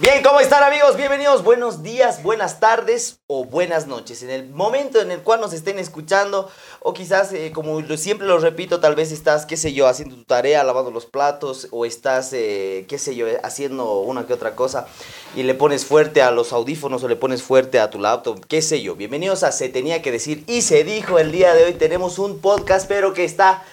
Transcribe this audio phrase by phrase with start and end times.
[0.00, 0.96] Bien, ¿cómo están amigos?
[0.96, 4.22] Bienvenidos, buenos días, buenas tardes o buenas noches.
[4.22, 8.38] En el momento en el cual nos estén escuchando o quizás, eh, como siempre lo
[8.38, 12.32] repito, tal vez estás, qué sé yo, haciendo tu tarea, lavando los platos o estás,
[12.32, 14.86] eh, qué sé yo, haciendo una que otra cosa
[15.34, 18.62] y le pones fuerte a los audífonos o le pones fuerte a tu laptop, qué
[18.62, 18.94] sé yo.
[18.94, 21.72] Bienvenidos a Se Tenía que Decir y se dijo el día de hoy.
[21.74, 23.64] Tenemos un podcast, pero que está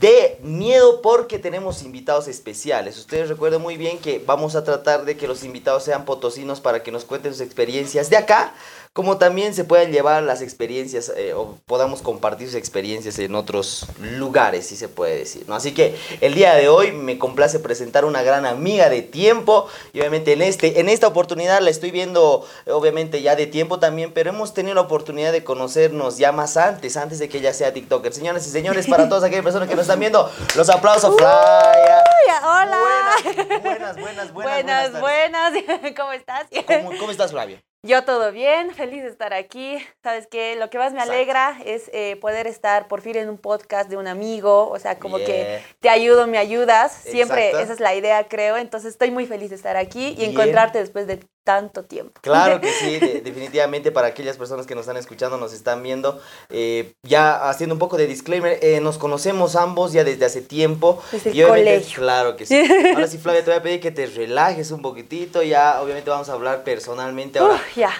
[0.00, 2.98] de miedo porque tenemos invitados especiales.
[2.98, 6.82] Ustedes recuerden muy bien que vamos a tratar de que los invitados sean potosinos para
[6.82, 8.52] que nos cuenten sus experiencias de acá,
[8.96, 13.84] como también se puedan llevar las experiencias eh, o podamos compartir sus experiencias en otros
[14.00, 15.44] lugares, si se puede decir.
[15.46, 15.54] ¿no?
[15.54, 20.00] Así que el día de hoy me complace presentar una gran amiga de tiempo y
[20.00, 24.30] obviamente en, este, en esta oportunidad la estoy viendo obviamente ya de tiempo también, pero
[24.30, 28.14] hemos tenido la oportunidad de conocernos ya más antes, antes de que ella sea TikToker.
[28.14, 32.02] Señoras y señores, para todas aquellas personas que nos están viendo, los aplausos, Flaya.
[32.42, 32.78] Hola.
[33.20, 35.00] Buenas, buenas, buenas, buenas.
[35.02, 35.52] Buenas, buenas.
[35.98, 36.46] ¿Cómo estás?
[36.66, 37.62] ¿Cómo, cómo estás, Flavia?
[37.86, 39.78] Yo todo bien, feliz de estar aquí.
[40.02, 43.38] Sabes que lo que más me alegra es eh, poder estar por fin en un
[43.38, 45.26] podcast de un amigo, o sea, como Yeah.
[45.26, 46.92] que te ayudo, me ayudas.
[46.92, 47.64] Siempre Exacto.
[47.64, 48.56] esa es la idea, creo.
[48.56, 50.30] Entonces estoy muy feliz de estar aquí y Bien.
[50.32, 52.20] encontrarte después de tanto tiempo.
[52.22, 56.20] Claro que sí, de- definitivamente para aquellas personas que nos están escuchando, nos están viendo,
[56.50, 61.00] eh, ya haciendo un poco de disclaimer, eh, nos conocemos ambos ya desde hace tiempo.
[61.12, 62.02] Desde el y obviamente- colegio.
[62.02, 62.60] Claro que sí.
[62.94, 66.28] Ahora sí, Flavia, te voy a pedir que te relajes un poquitito, ya obviamente vamos
[66.28, 67.54] a hablar personalmente ahora.
[67.54, 67.90] Uf, ya.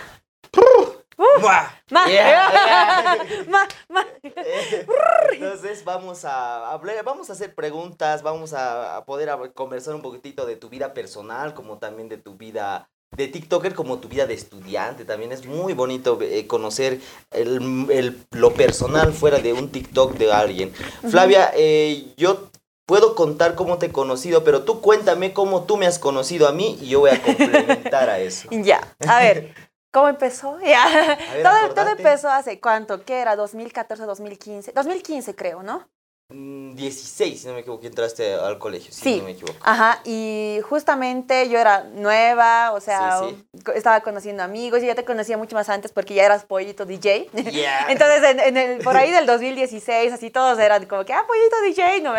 [1.40, 1.74] ¡Mua!
[1.90, 2.06] Ma.
[2.08, 3.18] Yeah.
[3.48, 4.04] Ma, ma.
[5.32, 10.44] Entonces vamos a hablar, vamos a hacer preguntas, vamos a, a poder conversar un poquitito
[10.46, 14.34] de tu vida personal, como también de tu vida de TikToker, como tu vida de
[14.34, 15.04] estudiante.
[15.04, 20.32] También es muy bonito eh, conocer el, el- lo personal fuera de un TikTok de
[20.32, 20.72] alguien.
[21.08, 22.50] Flavia, eh, yo
[22.84, 26.52] puedo contar cómo te he conocido, pero tú cuéntame cómo tú me has conocido a
[26.52, 28.48] mí y yo voy a complementar a eso.
[28.50, 29.54] Ya, a ver,
[29.96, 30.58] ¿cómo empezó?
[30.64, 31.16] Ya.
[31.32, 33.34] ver, todo, todo empezó hace cuánto, ¿qué era?
[33.34, 34.72] 2014, 2015.
[34.72, 35.88] 2015 creo, ¿no?
[36.28, 39.16] Mm, 16, si no me equivoco, entraste al colegio, si Sí.
[39.18, 39.56] no me equivoco.
[39.62, 43.44] Ajá, y justamente yo era nueva, o sea, Sí,
[43.76, 47.30] estaba conociendo amigos, y ya te conocía mucho más antes porque ya eras pollito DJ.
[47.32, 47.86] Yeah.
[47.90, 51.60] Entonces, en, en el, por ahí del 2016, así todos eran como que, ah, pollito
[51.62, 52.12] DJ, ¿no?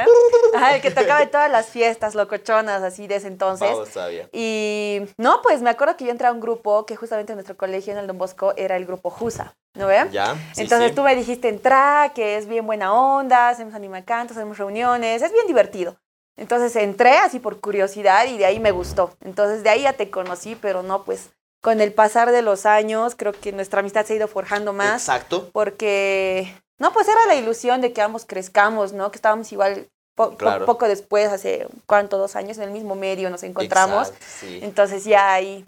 [0.55, 3.69] Ajá, el que tocaba en todas las fiestas locochonas, así de ese entonces.
[3.69, 4.29] Vamos, Flavia.
[4.31, 7.57] Y no, pues me acuerdo que yo entré a un grupo que justamente en nuestro
[7.57, 10.07] colegio, en el Don Bosco, era el grupo JUSA, ¿no ve?
[10.11, 10.35] Ya.
[10.53, 10.95] sí, Entonces sí.
[10.95, 15.47] tú me dijiste entra, que es bien buena onda, hacemos animacantos, hacemos reuniones, es bien
[15.47, 15.95] divertido.
[16.35, 19.11] Entonces entré así por curiosidad y de ahí me gustó.
[19.23, 21.29] Entonces de ahí ya te conocí, pero no, pues
[21.61, 25.01] con el pasar de los años creo que nuestra amistad se ha ido forjando más
[25.01, 25.49] Exacto.
[25.51, 29.09] porque, no, pues era la ilusión de que ambos crezcamos, ¿no?
[29.11, 30.65] Que estábamos igual po- po- Claro.
[30.67, 34.09] poco después, hace cuánto, dos años, en el mismo medio nos encontramos.
[34.09, 34.59] Exacto, sí.
[34.61, 35.65] Entonces ya ahí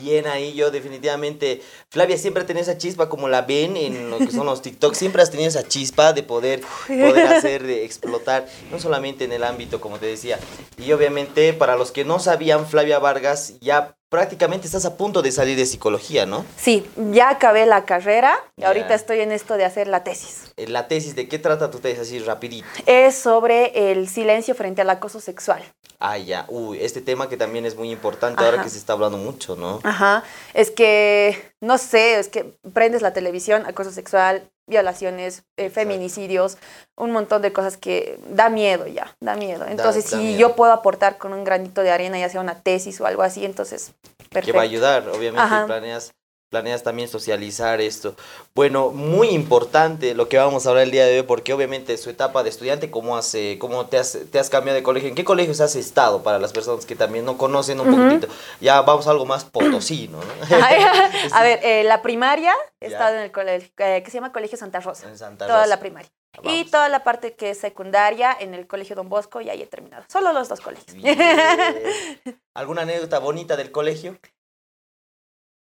[0.00, 1.60] Bien ahí, yo definitivamente.
[1.90, 4.94] Flavia siempre ha tenido esa chispa, como la ven en lo que son los TikTok.
[4.94, 9.44] Siempre has tenido esa chispa de poder, poder hacer, de explotar, no solamente en el
[9.44, 10.38] ámbito, como te decía.
[10.78, 15.32] Y obviamente, para los que no sabían, Flavia Vargas ya prácticamente estás a punto de
[15.32, 16.44] salir de psicología, ¿no?
[16.58, 20.52] Sí, ya acabé la carrera y ahorita estoy en esto de hacer la tesis.
[20.58, 22.00] Eh, La tesis, ¿de qué trata tu tesis?
[22.00, 22.68] Así rapidito.
[22.84, 25.62] Es sobre el silencio frente al acoso sexual.
[25.98, 26.44] Ah, ya.
[26.48, 29.80] Uy, este tema que también es muy importante ahora que se está hablando mucho, ¿no?
[29.82, 30.24] Ajá.
[30.52, 36.56] Es que, no sé, es que prendes la televisión, acoso sexual, violaciones, eh, feminicidios,
[36.96, 39.66] un montón de cosas que da miedo ya, da miedo.
[39.66, 40.38] Entonces, da si miedo.
[40.38, 43.44] yo puedo aportar con un granito de arena, ya sea una tesis o algo así,
[43.44, 43.92] entonces,
[44.30, 44.46] perfecto.
[44.46, 45.66] que va a ayudar, obviamente, Ajá.
[45.66, 46.12] planeas,
[46.52, 48.14] planeas también socializar esto.
[48.54, 52.10] Bueno, muy importante lo que vamos a hablar el día de hoy, porque obviamente su
[52.10, 55.08] etapa de estudiante, ¿cómo, has, eh, cómo te, has, te has cambiado de colegio?
[55.08, 58.02] ¿En qué colegios has estado para las personas que también no conocen un Ujú.
[58.02, 58.28] poquitito?
[58.60, 60.56] Ya vamos a algo más potosino, ¿no?
[61.32, 62.96] a ver, eh, la primaria he Ya.
[62.98, 65.08] estado en el colegio, eh, que se llama Colegio Santa Rosa.
[65.08, 65.68] En Santa Toda Rosa.
[65.70, 66.10] la primaria.
[66.44, 69.66] Y toda la parte que es secundaria en el Colegio Don Bosco y ahí he
[69.66, 70.04] terminado.
[70.08, 70.94] Solo los dos colegios.
[70.94, 71.18] Bien.
[72.54, 74.18] ¿Alguna anécdota bonita del colegio?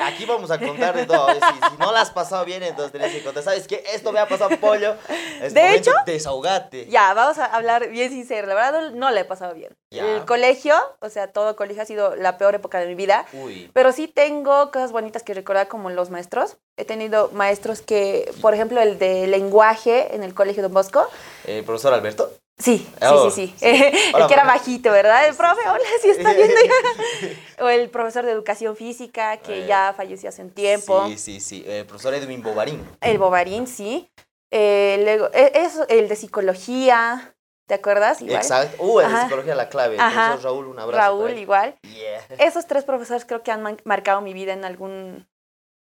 [0.00, 1.28] Aquí vamos a contar de todo.
[1.32, 1.38] Si,
[1.70, 3.42] si no la has pasado bien, entonces tenés que contar.
[3.42, 3.82] ¿Sabes qué?
[3.94, 4.94] Esto me ha pasado pollo.
[5.42, 6.86] Es De momento, hecho- Desahogate.
[6.86, 8.46] ya, vamos a hablar bien sincero.
[8.46, 9.76] La verdad no le he pasado bien.
[9.90, 10.06] Ya.
[10.16, 13.24] El colegio, o sea, todo colegio ha sido la peor época de mi vida.
[13.32, 13.70] Uy.
[13.72, 16.56] Pero sí tengo cosas bonitas que recordar como los maestros.
[16.76, 21.08] He tenido maestros que, por ejemplo, el de lenguaje en el Colegio Don Bosco.
[21.44, 22.30] Eh, profesor Alberto.
[22.60, 23.66] Sí, Oh, sí, sí, sí.
[24.10, 25.26] el Hola, que era bajito, ¿verdad?
[25.26, 27.30] El profe, hola, sí está viendo ya.
[27.64, 31.06] O el profesor de educación física que Eh, ya falleció hace un tiempo.
[31.08, 31.64] Sí, sí, sí.
[31.66, 32.86] Eh, profesor Edwin Bovarín.
[33.00, 34.10] El bobarín, sí.
[34.50, 37.34] Eh, luego, e- eso, el de psicología.
[37.66, 38.20] ¿te acuerdas?
[38.20, 38.38] Igual.
[38.38, 38.82] Exacto.
[38.82, 39.22] Uh, en Ajá.
[39.22, 39.94] psicología la clave.
[39.94, 40.26] El Ajá.
[40.32, 41.00] profesor Raúl, un abrazo.
[41.00, 41.76] Raúl, igual.
[41.82, 42.20] Yeah.
[42.38, 45.28] Esos tres profesores creo que han marcado mi vida en algún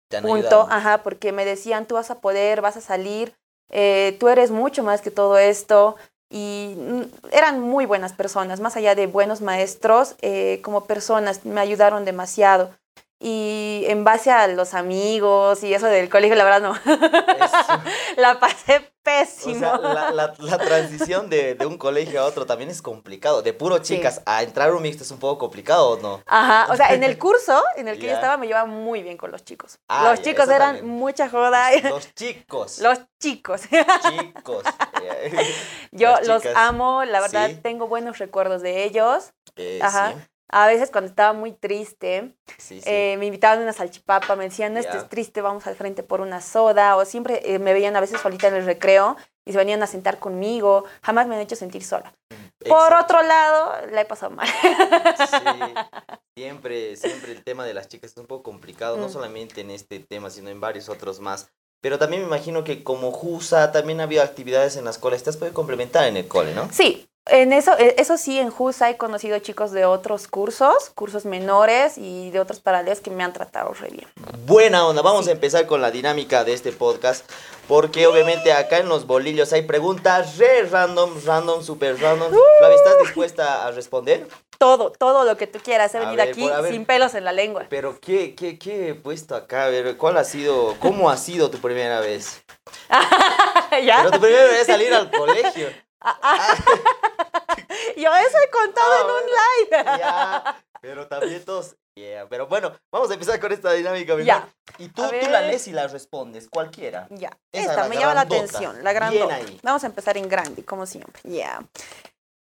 [0.10, 0.68] punto, ayudado.
[0.70, 3.36] ajá, porque me decían, tú vas a poder, vas a salir,
[3.72, 5.96] eh, tú eres mucho más que todo esto.
[6.30, 7.02] Y mm,
[7.32, 12.72] eran muy buenas personas, más allá de buenos maestros, eh, como personas me ayudaron demasiado.
[13.20, 16.76] Y en base a los amigos y eso del colegio, la verdad no,
[18.18, 19.58] la pasé o pésimo.
[19.60, 23.42] sea, la, la- la transición de, de un colegio a otro también es complicado.
[23.42, 23.96] De puro Sí.
[23.96, 26.22] chicas a entrar a un mixto es un poco complicado, ¿o no?
[26.28, 28.10] Ajá, o sea, en el curso en el que Ya.
[28.10, 29.80] yo estaba me llevaba muy bien con los chicos.
[29.88, 30.88] Ah, los ya, chicos eran también.
[30.88, 31.70] mucha joda.
[31.90, 32.80] Los chicos.
[32.80, 33.62] Los chicos.
[34.10, 34.64] chicos.
[35.92, 37.60] Yo los amo, la verdad Sí.
[37.64, 39.32] tengo buenos recuerdos de ellos.
[39.56, 40.14] Eh, Ajá.
[40.50, 44.74] A veces cuando estaba muy triste, Sí, eh, me invitaban a una salchipapa, me decían,
[44.74, 48.00] no estés triste, vamos al frente por una soda, o siempre eh, me veían a
[48.00, 51.58] veces solita en el recreo y se venían a sentar conmigo, jamás me han hecho
[51.58, 52.14] sentir sola.
[52.60, 53.04] Por Exacto.
[53.04, 54.48] otro lado, la he pasado mal.
[54.48, 54.54] Sí,
[56.38, 59.12] siempre, siempre el tema de las chicas es un poco complicado, no Mm.
[59.12, 61.52] solamente en este tema, sino en varios otros más.
[61.82, 65.38] Pero también me imagino que como JUSA también había actividades en las cuales te has
[65.38, 66.70] podido complementar en el cole, ¿no?
[66.72, 71.26] Sí, en eso, eh, eso sí, en JUSA he conocido chicos de otros cursos, cursos
[71.26, 74.08] menores y de otros paralelos que me han tratado re bien.
[74.46, 75.32] Buena onda, vamos Sí.
[75.32, 77.30] a empezar con la dinámica de este podcast,
[77.68, 82.34] porque obviamente acá en los bolillos hay preguntas re random, random, super random.
[82.34, 82.40] Uh.
[82.60, 84.28] Flavia, ¿estás dispuesta a responder?
[84.58, 85.94] Todo, todo lo que tú quieras.
[85.94, 87.68] He venido ver, aquí por- sin pelos en la lengua.
[87.70, 89.66] Pero ¿qué, qué, qué he puesto acá?
[89.66, 92.42] A ver, ¿cuál ha sido, cómo ha sido tu primera vez?
[93.84, 93.98] ¿Ya?
[93.98, 95.70] Pero tu primera vez salir al colegio.
[97.98, 100.00] Yo eso he contado Ah, en un live.
[100.00, 101.76] Ya, pero también todos.
[101.96, 104.16] Yeah, pero bueno, vamos a empezar con esta dinámica.
[104.16, 104.48] mi Ya.
[104.78, 107.08] Y tú, tú la lees y la respondes, cualquiera.
[107.10, 108.44] Ya, Esa, esta me llama la grandota.
[108.58, 109.36] atención, la Bien grandota.
[109.36, 109.60] ahí.
[109.64, 111.20] Vamos a empezar en grande, como siempre.
[111.24, 111.60] Ya.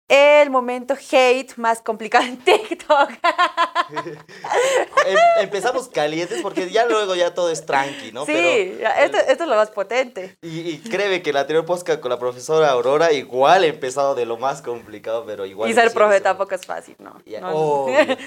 [0.07, 3.09] El momento hate más complicado en TikTok.
[5.05, 8.25] Em- empezamos calientes porque ya luego ya todo es tranqui, ¿no?
[8.25, 8.31] sí,
[8.77, 10.37] Pero esto, esto es lo más potente.
[10.41, 14.25] Y, y créeme que el anterior podcast con la profesora Aurora igual he empezado de
[14.25, 15.69] lo más complicado, pero igual.
[15.69, 17.19] y ser profe tampoco es fácil, ¿no?
[17.25, 17.55] Ya, No, no.
[17.57, 18.17] obvio.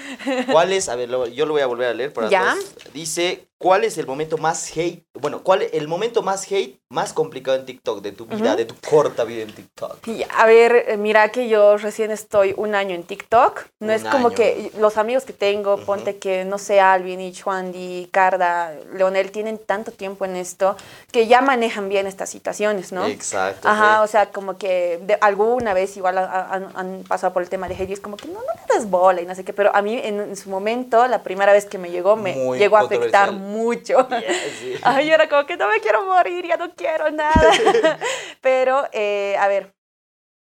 [0.51, 0.89] ¿Cuál es?
[0.89, 2.55] A ver, lo- yo lo voy a volver a leer para Ya.
[2.55, 2.75] todos.
[2.93, 5.03] Dice, ¿cuál es el momento más hate?
[5.13, 8.73] Bueno, ¿cuál el momento más hate más complicado en TikTok de tu vida, de tu
[8.89, 10.07] corta vida en TikTok?
[10.07, 13.65] Y, A ver, eh, mira que yo recién estoy un año en TikTok.
[13.79, 14.35] No Un es como año.
[14.35, 19.57] que los amigos que tengo, ponte que, no sé, Alvin, y Chuandi, Carda, Leonel, tienen
[19.57, 20.75] tanto tiempo en esto
[21.11, 23.05] que ya manejan bien estas situaciones, ¿no?
[23.05, 23.67] Exacto.
[23.67, 24.03] Ajá, sí.
[24.03, 27.67] o sea, como que de- alguna vez igual ha- ha- han, pasado por el tema
[27.67, 29.51] de hate y es como que no, no le des bola y no sé qué,
[29.53, 32.57] pero a mí en, en su momento, la primera vez que me llegó, me Muy
[32.57, 33.48] llegó a afectar controversial.
[33.49, 34.07] Mucho.
[34.83, 37.51] Ay, yo era como que no me quiero morir, ya no quiero nada.
[38.41, 39.73] Pero, eh, a ver,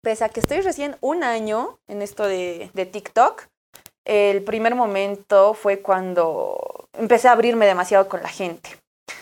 [0.03, 3.45] pese a que estoy recién un año en esto de, de TikTok,
[4.05, 8.71] el primer momento fue cuando empecé a abrirme demasiado con la gente.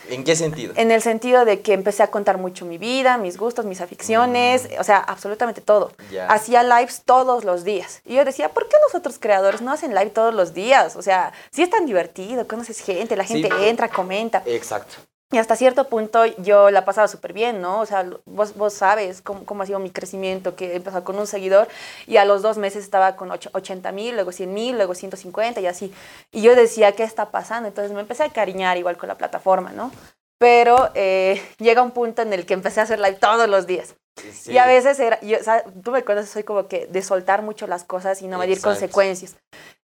[0.09, 0.73] ¿En qué sentido?
[0.77, 4.67] En el sentido de que empecé a contar mucho mi vida, mis gustos, mis aficiones,
[4.79, 5.91] o sea, absolutamente todo.
[6.27, 8.01] Hacía lives todos los días.
[8.05, 10.95] Y yo decía, ¿por qué los otros creadores no hacen live todos los días?
[10.95, 13.41] O sea, sí es tan divertido, conoces gente, la Sí.
[13.41, 14.43] gente entra, comenta.
[14.45, 14.95] Exacto.
[15.35, 17.81] Y hasta cierto punto yo la pasaba súper bien, ¿no?
[17.81, 21.27] O sea, vos, vos sabes cómo, cómo ha sido mi crecimiento, que empezó con un
[21.27, 21.67] seguidor
[22.07, 25.59] y a los dos meses estaba con ocho- 80 mil, luego 100 mil, luego 150
[25.59, 25.93] y así.
[26.31, 27.67] Y yo decía, ¿qué está pasando?
[27.67, 29.91] Entonces me empecé a cariñar igual con la plataforma, ¿no?
[30.37, 33.95] Pero eh, llega un punto en el que empecé a hacer live todos los días.
[34.31, 34.53] Sí.
[34.53, 37.41] Y a veces era, yo, o sea, tú me conoces, soy como que de soltar
[37.41, 38.69] mucho las cosas y no medir Exacto.
[38.69, 39.35] consecuencias.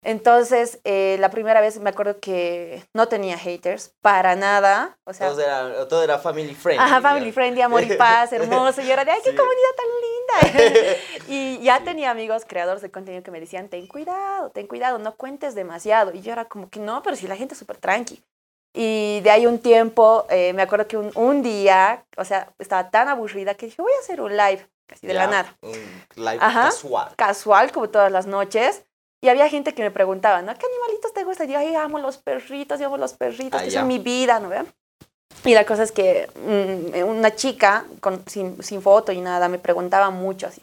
[0.04, 4.98] Entonces, eh, la primera vez me acuerdo que no tenía haters, para nada.
[5.06, 6.84] O sea, todo, era, todo era family friendly.
[6.84, 7.36] Ajá, family digamos.
[7.36, 8.82] friendly, amor y paz, hermoso.
[8.82, 9.36] Y yo era de, ay, qué Sí.
[9.36, 10.98] comunidad tan linda.
[11.28, 11.84] y ya Sí.
[11.86, 16.14] tenía amigos creadores de contenido que me decían, ten cuidado, ten cuidado, no cuentes demasiado.
[16.14, 18.24] Y yo era como que no, pero si la gente es súper tranqui.
[18.74, 22.90] Y de ahí un tiempo, eh, me acuerdo que un, un día, o sea, estaba
[22.90, 25.58] tan aburrida que dije, voy a hacer un live, casi de la Ya, nada.
[25.62, 25.74] Un
[26.16, 26.63] live Ajá.
[26.63, 27.12] casual.
[27.18, 28.84] Casual, como todas las noches.
[29.24, 30.54] Y había gente que me preguntaba, ¿no?
[30.56, 31.50] ¿Qué animalitos te gustan?
[31.50, 33.80] Y yo, ay, amo los perritos, yo amo los perritos, Ah, que ya.
[33.82, 34.50] son mi vida, ¿no?
[34.50, 34.63] ve?
[35.44, 39.60] Y la cosa es que mm, una chica con, sin, sin foto y nada me
[39.60, 40.62] preguntaba mucho así.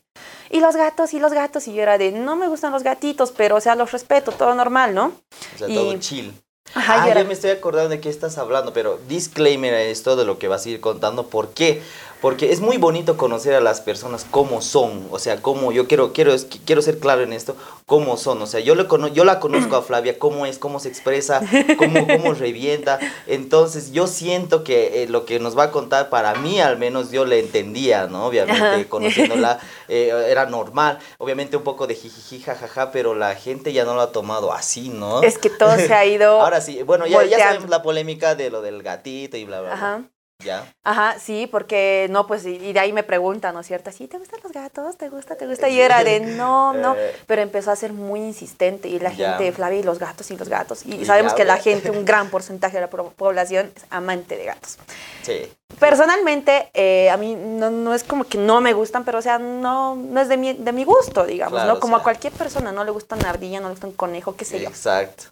[0.51, 1.13] ¿Y los gatos?
[1.15, 1.69] ¿Y los gatos?
[1.69, 4.55] Y yo era de, no me gustan los gatitos, pero o sea, los respeto, todo
[4.55, 5.13] normal, ¿no?
[5.55, 6.33] O sea, Y- todo chill.
[6.75, 10.25] Ajá, ah, yo me estoy acordando de qué estás hablando, pero disclaimer a esto de
[10.25, 11.27] lo que vas a ir contando.
[11.27, 11.83] ¿Por qué?
[12.21, 16.13] Porque es muy bonito conocer a las personas como son, o sea, como yo quiero,
[16.13, 16.35] quiero,
[16.65, 17.57] quiero ser claro en esto,
[17.87, 20.89] cómo son, o sea, yo, le yo la conozco a Flavia, cómo es, cómo se
[20.89, 21.41] expresa,
[21.77, 26.35] cómo, cómo revienta, entonces yo siento que eh, lo que nos va a contar, para
[26.35, 28.27] mí al menos yo le entendía, ¿no?
[28.27, 33.85] Obviamente, conociéndola, eh, era normal, obviamente un poco de jijiji, jajaja, pero la gente ya
[33.85, 35.23] no lo ha tomado así, ¿no?
[35.23, 38.51] Es que todo se ha ido Ahora sí, bueno, ya, ya sabemos la polémica de
[38.51, 40.11] lo del gatito y bla, bla, bla.
[40.45, 40.73] ¿Ya?
[40.85, 43.91] Ajá, sí, porque no, pues, y de ahí me preguntan, ¿no es cierto?
[43.91, 44.97] ¿Sí te gustan los gatos?
[44.97, 45.35] ¿Te gusta?
[45.35, 45.69] ¿Te gusta?
[45.69, 47.17] Y era de no, no, eh.
[47.27, 50.49] pero empezó a ser muy insistente y la gente, Flavia, y los gatos y los
[50.49, 50.87] gatos.
[50.87, 54.79] Y, sabemos que la gente, un gran porcentaje de la población es amante de gatos.
[55.23, 55.53] Sí.
[55.81, 59.97] Personalmente, eh, a mí no, es como que no me gustan, pero o sea, no,
[59.97, 61.81] no es de mi, de mi gusto, digamos, ¿no?
[61.81, 64.45] Como a cualquier persona, no le gusta una ardilla, no le gusta un conejo, qué
[64.45, 64.69] sé yo.
[64.69, 65.25] Exacto.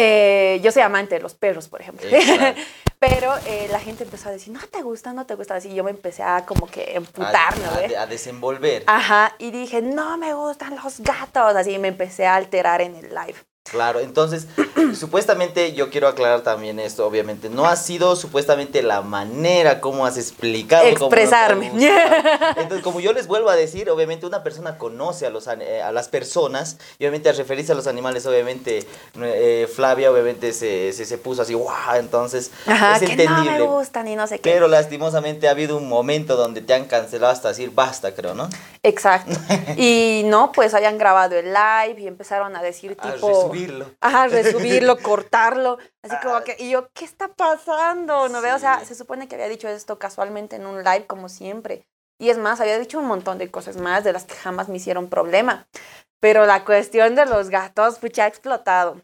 [0.00, 2.08] Eh, yo soy amante de los perros, por ejemplo.
[3.00, 5.56] Pero eh, la gente empezó a decir, no te gusta, no te gusta.
[5.56, 8.84] Así yo me empecé a como que emputarme, a, a, desenvolver.
[8.86, 11.56] Ajá, y dije, no me gustan los gatos.
[11.56, 13.34] Así me empecé a alterar en el live.
[13.70, 14.46] Claro, entonces,
[14.94, 20.16] supuestamente yo quiero aclarar también esto, obviamente, no ha sido supuestamente la manera como has
[20.16, 20.86] explicado.
[20.86, 21.70] Expresarme.
[22.56, 25.92] entonces, como yo les vuelvo a decir, obviamente una persona conoce a, los, eh, a
[25.92, 28.86] las personas, y obviamente al referirse a los animales, obviamente
[29.20, 33.28] eh, Flavia obviamente se, se, puso así, wow, entonces es entendible.
[33.28, 34.50] no me gustan y no sé qué.
[34.50, 38.48] Pero lastimosamente ha habido un momento donde te han cancelado hasta decir basta, creo, ¿no?
[38.82, 39.38] Exacto.
[39.76, 43.50] y no, pues habían grabado el live y empezaron a decir tipo...
[44.00, 45.78] Ajá, resubirlo, cortarlo.
[46.02, 48.28] Así como que, y yo, ¿qué está pasando?
[48.28, 51.28] No veo, o sea, se supone que había dicho esto casualmente en un live, como
[51.28, 51.86] siempre.
[52.20, 54.76] Y es más, había dicho un montón de cosas más de las que jamás me
[54.76, 55.68] hicieron problema.
[56.20, 59.00] Pero la cuestión de los gatos, pucha, ha explotado.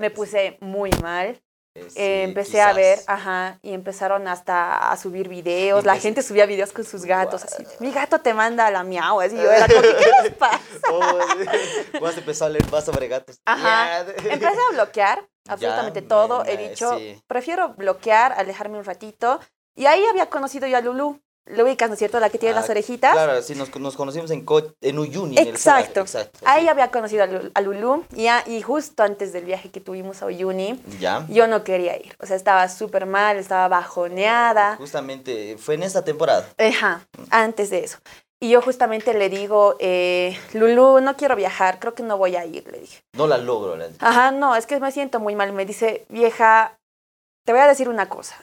[0.00, 1.42] Me puse muy mal.
[1.76, 5.84] Eh, eh, empecé a ver, ajá, y empezaron hasta a subir videos.
[5.84, 7.42] La gente subía videos con sus gatos.
[7.42, 9.20] Así, mi gato te manda a la miau.
[9.20, 10.60] Así yo era como, ¿qué les pasa?
[10.92, 11.18] Oh,
[12.00, 13.40] vas a empezar a leer más sobre gatos.
[13.44, 14.00] Ajá.
[14.00, 16.44] Empecé a bloquear absolutamente todo.
[16.44, 19.40] He dicho, prefiero bloquear, alejarme un ratito.
[19.74, 21.20] Y ahí había conocido yo a Lulu.
[21.46, 22.18] Lo ubicas, ¿no es cierto?
[22.20, 23.12] La que tiene las ah, orejitas.
[23.12, 24.46] Claro, sí, nos, nos conocimos en,
[24.80, 25.36] en Uyuni.
[25.38, 26.00] Exacto.
[26.00, 26.40] En Exacto.
[26.46, 27.24] Ahí había conocido
[27.54, 31.26] a, Lulu y, y, justo antes del viaje que tuvimos a Uyuni, ¿Ya?
[31.28, 32.16] yo no quería ir.
[32.18, 34.76] O sea, estaba súper mal, estaba bajoneada.
[34.76, 36.48] Justamente, fue en esa temporada.
[36.56, 37.98] Ajá, antes de eso.
[38.40, 42.46] Y yo justamente le digo, eh, Lulu, no quiero viajar, creo que no voy a
[42.46, 43.02] ir, le dije.
[43.12, 43.98] No la logro, le dije.
[44.00, 45.52] Ajá, no, es que me siento muy mal.
[45.52, 46.78] Me dice, vieja,
[47.44, 48.36] te voy a decir una cosa.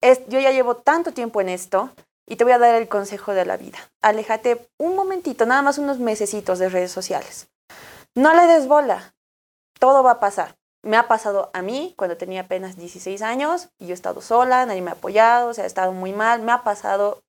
[0.00, 1.90] Es, yo ya llevo tanto tiempo en esto
[2.26, 3.78] y te voy a dar el consejo de la vida.
[4.02, 7.48] Aléjate un momentito, nada más unos mesecitos de redes sociales.
[8.14, 9.14] No le des bola.
[9.78, 10.56] Todo va a pasar.
[10.82, 14.66] Me ha pasado a mí cuando tenía apenas 16 años y yo he estado sola,
[14.66, 16.42] nadie me ha apoyado, o sea, he estado muy mal.
[16.42, 17.22] Me ha pasado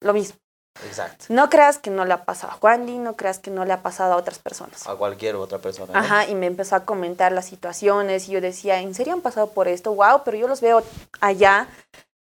[0.00, 0.38] lo mismo.
[0.86, 1.26] Exacto.
[1.28, 3.82] No creas que no le ha pasado a Juandy, no creas que no le ha
[3.82, 4.86] pasado a otras personas.
[4.86, 5.98] A cualquier otra persona.
[5.98, 9.50] Ajá, y me empezó a comentar las situaciones y yo decía, ¿en serio han pasado
[9.50, 9.94] por esto?
[9.94, 10.82] Wow, pero yo los veo
[11.20, 11.68] allá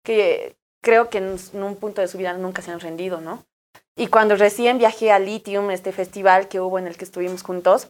[0.04, 3.46] que creo que en, un punto de su vida nunca se han rendido, ¿no?
[3.96, 7.90] Y cuando recién viajé a Lithium, este festival que hubo en el que estuvimos juntos,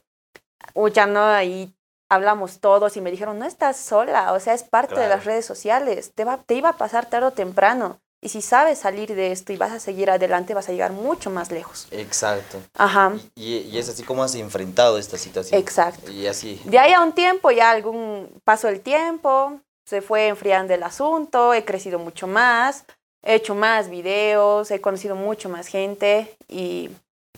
[0.93, 1.73] ya no, ahí
[2.09, 5.45] hablamos todos y me dijeron, no estás sola, o sea, es parte de las redes
[5.45, 7.99] sociales, te, va, te iba a pasar tarde o temprano.
[8.23, 11.31] Y si sabes salir de esto y vas a seguir adelante, vas a llegar mucho
[11.31, 11.87] más lejos.
[11.89, 12.61] Exacto.
[12.75, 13.13] Ajá.
[13.33, 15.59] Y, y, es así como has enfrentado esta situación.
[15.59, 16.11] Exacto.
[16.11, 16.61] Y así.
[16.65, 19.59] De ahí a un tiempo, ya algún paso el tiempo,
[19.91, 22.85] se fue enfriando el asunto, he crecido mucho más,
[23.23, 26.91] he hecho más videos, he conocido mucho más gente y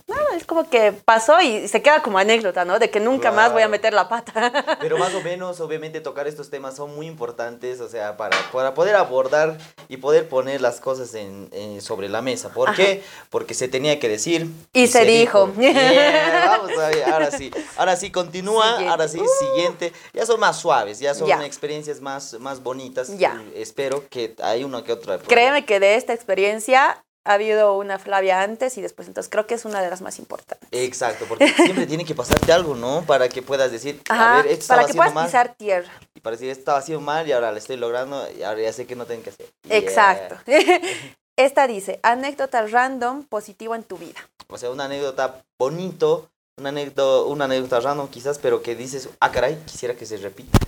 [0.06, 2.78] no, es como que pasó y se queda como anécdota, ¿no?
[2.78, 4.52] De que nunca más voy a meter la pata.
[4.80, 8.74] Pero más o menos, obviamente, tocar estos temas son muy importantes, o sea, para, para
[8.74, 9.56] poder abordar
[9.88, 12.50] y poder poner las cosas en, sobre la mesa.
[12.50, 13.02] ¿Por qué?
[13.30, 14.46] Porque se tenía que decir.
[14.74, 15.46] Y, se, dijo.
[15.56, 17.50] vamos a ver, ahora sí.
[17.76, 19.92] Ahora sí, continúa, ahora sí, siguiente.
[20.12, 23.16] Ya son más suaves, ya son experiencias más, más bonitas.
[23.16, 23.42] Ya.
[23.54, 25.18] Espero que hay una que otra.
[25.18, 29.54] Créeme que de esta experiencia ha habido una Flavia antes y después, entonces creo que
[29.54, 30.68] es una de las más importantes.
[30.70, 33.02] Exacto, porque siempre tiene que pasarte algo, ¿no?
[33.06, 35.90] Para que puedas decir, a ver, esto para que puedas pisar tierra.
[36.14, 38.72] Y para decir, esto estaba haciendo mal y ahora lo estoy logrando y ahora ya
[38.72, 39.46] sé que no tengo que hacer.
[39.70, 40.36] Exacto.
[41.36, 44.20] Esta dice, anécdota random positivo en tu vida.
[44.48, 49.32] O sea, una anécdota bonito, una anécdota, una anécdota random quizás, pero que dices, ah,
[49.32, 50.58] caray, quisiera que se repita.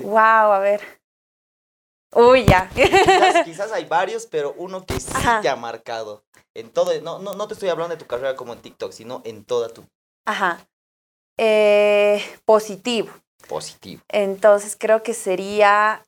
[0.00, 0.80] wow, a ver.
[2.16, 2.70] Uy, ya.
[3.44, 6.24] Quizás, hay varios, pero uno que sí te ha marcado.
[6.54, 9.20] En todo, no, no, no te estoy hablando de tu carrera como en TikTok, sino
[9.24, 9.84] en toda tu.
[10.26, 10.66] Ajá.
[11.38, 13.10] Eh, positivo.
[13.48, 14.02] Positivo.
[14.08, 16.02] Entonces creo que sería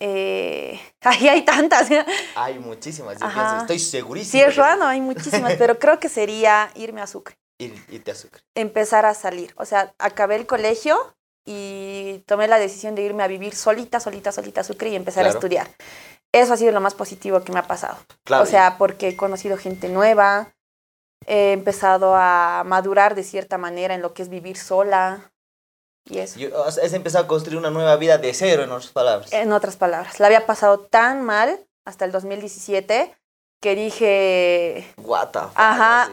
[0.00, 1.88] Eh, ahí hay tantas.
[2.34, 4.32] Hay muchísimas, yo pienso, estoy segurísimo.
[4.32, 8.14] Sí, es raro, hay muchísimas, pero creo que sería irme a Sucre, Ir- irte a
[8.14, 8.42] Sucre.
[8.56, 9.52] empezar a salir.
[9.56, 14.32] O sea, acabé el colegio y tomé la decisión de irme a vivir solita, solita,
[14.32, 15.34] solita a Sucre y empezar Claro.
[15.36, 15.68] a estudiar.
[16.32, 17.96] Eso ha sido lo más positivo que me ha pasado.
[18.24, 20.54] Claro, O sea, porque he conocido gente nueva,
[21.26, 25.32] he empezado a madurar de cierta manera en lo que es vivir sola
[26.04, 26.38] y eso.
[26.40, 29.32] yo- has empezado a construir una nueva vida de cero, en otras palabras.
[29.32, 33.14] En otras palabras, la había pasado tan mal hasta el 2017
[33.62, 36.02] que dije, What the fuck, Ajá.
[36.02, 36.12] así.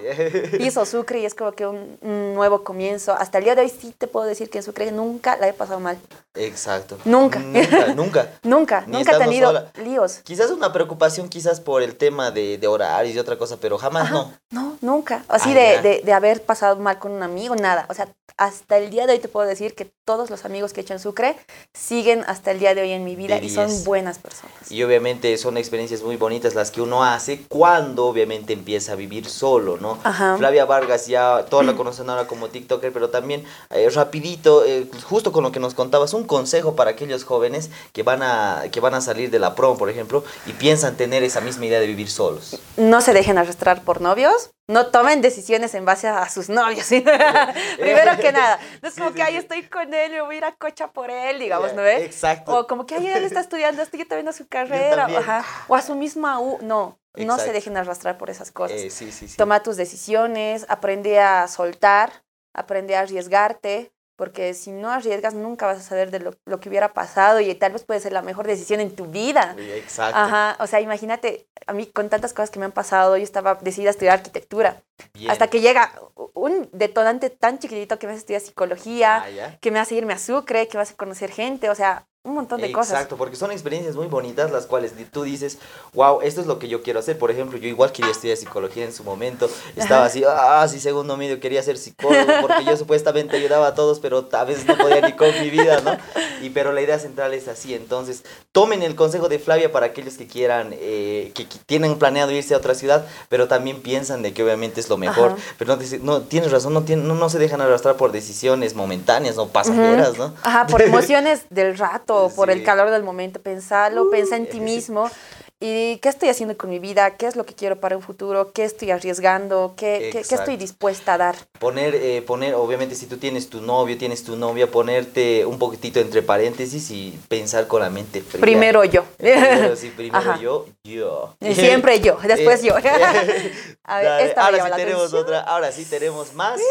[0.60, 3.14] hizo Sucre y es como que un, un nuevo comienzo.
[3.14, 5.54] Hasta el día de hoy sí te puedo decir que en Sucre nunca la he
[5.54, 5.98] pasado mal.
[6.36, 6.98] Exacto.
[7.06, 7.40] Nunca.
[7.40, 8.30] Nunca, nunca.
[8.44, 9.72] Nunca, Ni nunca he tenido sola.
[9.84, 10.20] líos.
[10.24, 14.04] Quizás una preocupación, quizás por el tema de, de horarios y otra cosa, pero jamás
[14.04, 14.14] Ajá.
[14.14, 14.34] no.
[14.52, 15.24] No, nunca.
[15.28, 17.88] Así Ah, de, de, de haber pasado mal con un amigo, nada.
[17.90, 20.82] O sea, hasta el día de hoy te puedo decir que todos los amigos que
[20.82, 21.36] he hecho en Sucre
[21.74, 23.84] siguen hasta el día de hoy en mi vida y son 10.
[23.86, 24.54] buenas personas.
[24.72, 29.28] Y obviamente son experiencias muy bonitas las que uno hace cuando obviamente empieza a vivir
[29.28, 30.00] solo, ¿no?
[30.04, 30.38] Ajá.
[30.38, 35.32] Flavia Vargas ya todos la conocen ahora como TikToker, pero también eh, rapidito, eh, justo
[35.32, 38.94] con lo que nos contabas, un consejo para aquellos jóvenes que van a que van
[38.94, 42.10] a salir de la prom, por ejemplo, y piensan tener esa misma idea de vivir
[42.10, 42.60] solos.
[42.78, 44.52] No se dejen arrastrar por novios.
[44.68, 46.86] No tomen decisiones en base a sus novios.
[46.86, 47.04] ¿sí?
[47.80, 48.60] Primero que nada.
[48.82, 49.40] No es como sí, que, ay, sí.
[49.40, 52.04] estoy con él, me voy a ir a cocha por él, digamos, ¿no ves?
[52.04, 52.56] Exacto.
[52.56, 55.06] O como que, ay, él está estudiando esto, yo también a su carrera.
[55.06, 55.44] Ajá.
[55.68, 56.60] O a su misma U.
[56.62, 58.78] No, no se dejen arrastrar por esas cosas.
[58.80, 59.38] Eh, sí, sí, sí.
[59.38, 62.12] Toma tus decisiones, aprende a soltar,
[62.54, 66.68] aprende a arriesgarte, porque si no arriesgas nunca vas a saber de lo, lo que
[66.68, 69.56] hubiera pasado y tal vez puede ser la mejor decisión en tu vida.
[69.58, 70.20] Exacto.
[70.20, 73.56] Ajá, o sea, imagínate, a mí con tantas cosas que me han pasado, yo estaba
[73.62, 74.84] decidida a estudiar arquitectura,
[75.14, 75.32] Bien.
[75.32, 75.94] hasta que llega
[76.34, 80.20] un detonante tan chiquitito que me hace estudiar psicología, Ah, que me hace irme a
[80.20, 82.92] Sucre, que me hace conocer gente, o sea, un montón de cosas.
[82.92, 85.58] Exacto, porque son experiencias muy bonitas las cuales tú dices,
[85.94, 87.18] wow, esto es lo que yo quiero hacer.
[87.18, 89.50] Por ejemplo, yo igual quería estudiar psicología en su momento.
[89.76, 94.00] Estaba así, ah, sí, segundo medio quería ser psicólogo porque yo supuestamente ayudaba a todos,
[94.00, 95.98] pero a veces no podía ni con mi vida, ¿no?
[96.42, 97.74] Y pero la idea central es así.
[97.74, 98.24] Entonces,
[98.60, 102.54] tomen el consejo de Flavia para aquellos que quieran, eh, que, que tienen planeado irse
[102.54, 105.32] a otra ciudad, pero también piensan de que obviamente es lo mejor.
[105.32, 105.42] Ajá.
[105.58, 109.48] Pero no, no, tienes razón, no, no, no se dejan arrastrar por decisiones momentáneas o
[109.48, 110.34] pasajeras, ¿no?
[110.44, 113.40] Ajá, por emociones del rato, por el calor del momento.
[113.40, 115.10] Pensalo, pensa en ti mismo.
[115.62, 117.18] ¿Y qué estoy haciendo con mi vida?
[117.18, 118.54] ¿Qué es lo que quiero para un futuro?
[118.54, 119.74] ¿Qué estoy arriesgando?
[119.76, 121.36] ¿Qué, qué- estoy dispuesta a dar?
[121.60, 126.00] Poner, eh, poner, obviamente si tú tienes tu novio, tienes tu novia, ponerte un poquitito
[126.00, 128.40] entre paréntesis y pensar con la mente fría.
[128.40, 129.04] Primero yo.
[129.18, 130.40] Primero, sí, primero Ajá.
[130.40, 131.36] yo, yo.
[131.42, 132.76] Y Siempre yo, después yo.
[133.84, 135.22] A ver, esta me ahora llama sí la tenemos atención.
[135.24, 136.62] otra, ahora sí tenemos más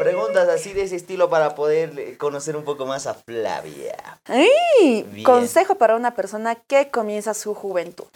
[0.00, 4.20] preguntas así de ese estilo para poder eh, conocer un poco más a Flavia.
[4.24, 5.04] ¡Ay!
[5.12, 5.24] Bien.
[5.24, 8.06] Consejo para una persona que comienza su juventud.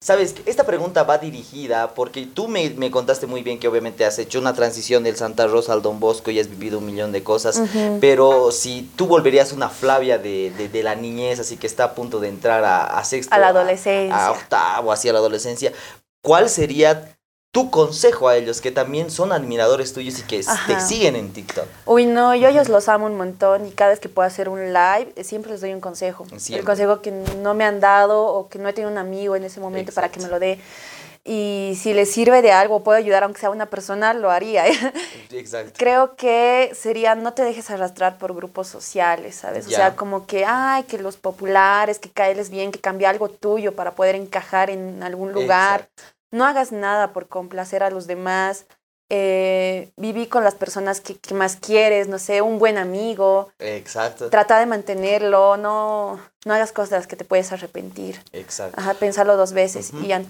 [0.00, 4.04] Sabes, que esta pregunta va dirigida porque tú me, me contaste muy bien que obviamente
[4.04, 7.12] has hecho una transición del Santa Rosa al Don Bosco y has vivido un millón
[7.12, 7.62] de cosas,
[8.00, 11.94] pero si tú volverías una Flavia de, de, de la niñez, así que está a
[11.94, 14.30] punto de entrar a, a sexto, A la A, adolescencia.
[14.32, 15.72] octavo, así a la adolescencia,
[16.22, 17.17] ¿cuál sería
[17.50, 21.66] tu consejo a ellos que también son admiradores tuyos y que te siguen en TikTok?
[21.86, 24.72] Uy, no, yo ellos los amo un montón y cada vez que puedo hacer un
[24.72, 26.26] live, eh, siempre les doy un consejo.
[26.36, 26.60] Siempre.
[26.60, 29.44] El consejo que no me han dado o que no he tenido un amigo en
[29.44, 30.60] ese momento para que me lo dé.
[31.24, 34.66] Y si les sirve de algo, puedo ayudar aunque sea una persona, lo haría.
[34.66, 34.78] ¿eh?
[35.32, 35.72] Exacto.
[35.76, 39.66] Creo que sería no te dejes arrastrar por grupos sociales, ¿sabes?
[39.66, 43.74] O sea, como que, ay, que los populares, que caerles bien, que cambie algo tuyo
[43.74, 45.80] para poder encajar en algún lugar.
[45.80, 46.17] Exacto.
[46.30, 48.66] No hagas nada por complacer a los demás.
[49.10, 53.50] Eh, viví con las personas que, que más quieres, no sé, un buen amigo.
[53.58, 54.28] Exacto.
[54.28, 58.20] Trata de mantenerlo, no, no hagas cosas de las que te puedes arrepentir.
[58.32, 58.80] Exacto.
[58.80, 59.90] Ajá, pensarlo dos veces.
[60.06, 60.26] Y an-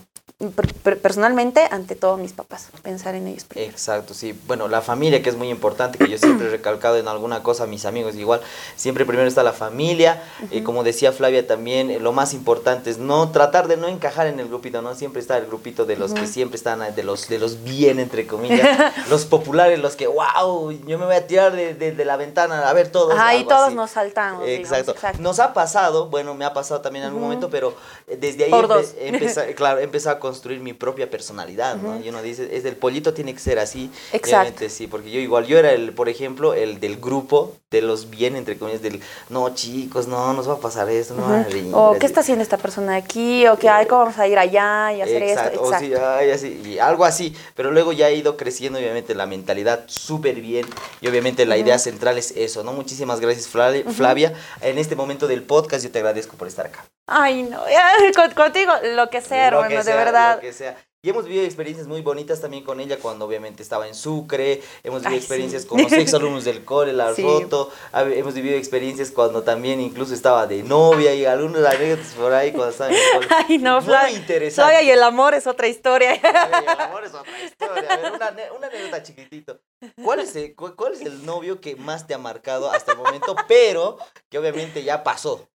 [0.55, 3.71] per- per- personalmente, ante todo mis papás, pensar en ellos primero.
[3.71, 4.39] Exacto, sí.
[4.47, 7.65] Bueno, la familia que es muy importante, que yo siempre he recalcado en alguna cosa
[7.65, 8.41] a mis amigos igual,
[8.75, 12.99] siempre primero está la familia, y como decía Flavia también, eh, lo más importante es
[12.99, 14.95] no tratar de no encajar en el grupito, ¿no?
[14.95, 17.99] Siempre está el grupito de los que siempre están, eh, de los, de los bien,
[18.01, 22.05] entre comillas, los populares, los que, wow, yo me voy a tirar de, de- de
[22.05, 23.13] la ventana a ver todos.
[23.15, 23.75] Ajá, y todos así.
[23.75, 24.47] nos saltamos.
[24.47, 25.19] digamos, exacto.
[25.23, 27.75] Nos ha pasado, bueno, me ha pasado también en algún momento, pero
[28.07, 32.01] eh, desde ahí empe- claro, empezado a construir mi propia personalidad, ¿no?
[32.01, 33.91] Y uno dice, es del pollito tiene que ser así.
[34.13, 34.65] Exacto.
[34.69, 38.35] sí, porque yo igual, yo era el, por ejemplo, el del grupo de los bien,
[38.37, 41.71] entre comillas, del, no, chicos, no, nos va a pasar esto, no, van a reír",
[41.75, 41.99] O así.
[42.01, 45.03] qué está haciendo esta persona aquí, o que, ay, ¿cómo vamos a ir allá y
[45.03, 45.63] hacer Exacto, esto?
[45.63, 45.87] o Exacto.
[45.87, 49.85] sí, ay, así, y algo así, pero luego ya he ido creciendo obviamente la mentalidad
[49.87, 50.67] súper bien
[51.01, 52.73] y obviamente la idea central es eso, ¿no?
[52.73, 54.33] Muchísimas gracias Flavia.
[54.61, 56.85] En este momento del podcast te agradezco por estar acá.
[57.07, 57.63] Ay, no,
[58.37, 60.35] contigo, lo que sea, Lo hermano, que de verdad.
[60.37, 60.77] lo que sea.
[61.01, 64.99] Y hemos vivido experiencias muy bonitas también con ella cuando obviamente estaba en Sucre, hemos
[65.03, 65.69] vivido Ay, experiencias sí.
[65.69, 67.23] con los exalumnos del cole, la Sí.
[67.23, 72.51] roto, hemos vivido experiencias cuando también incluso estaba de novia y algunos anécdotas por ahí
[72.51, 73.29] cuando estaba en el cole.
[73.49, 74.73] Ay, no, Muy interesante.
[74.73, 76.15] Flavia y el amor es otra historia.
[76.15, 77.89] El amor es otra historia.
[77.93, 78.13] A ver,
[78.53, 79.61] una, anécdota chiquitito.
[80.03, 82.99] ¿Cuál es, el, cu- ¿Cuál es el novio que más te ha marcado hasta el
[82.99, 83.99] momento, pero
[84.29, 85.49] que obviamente ya pasó?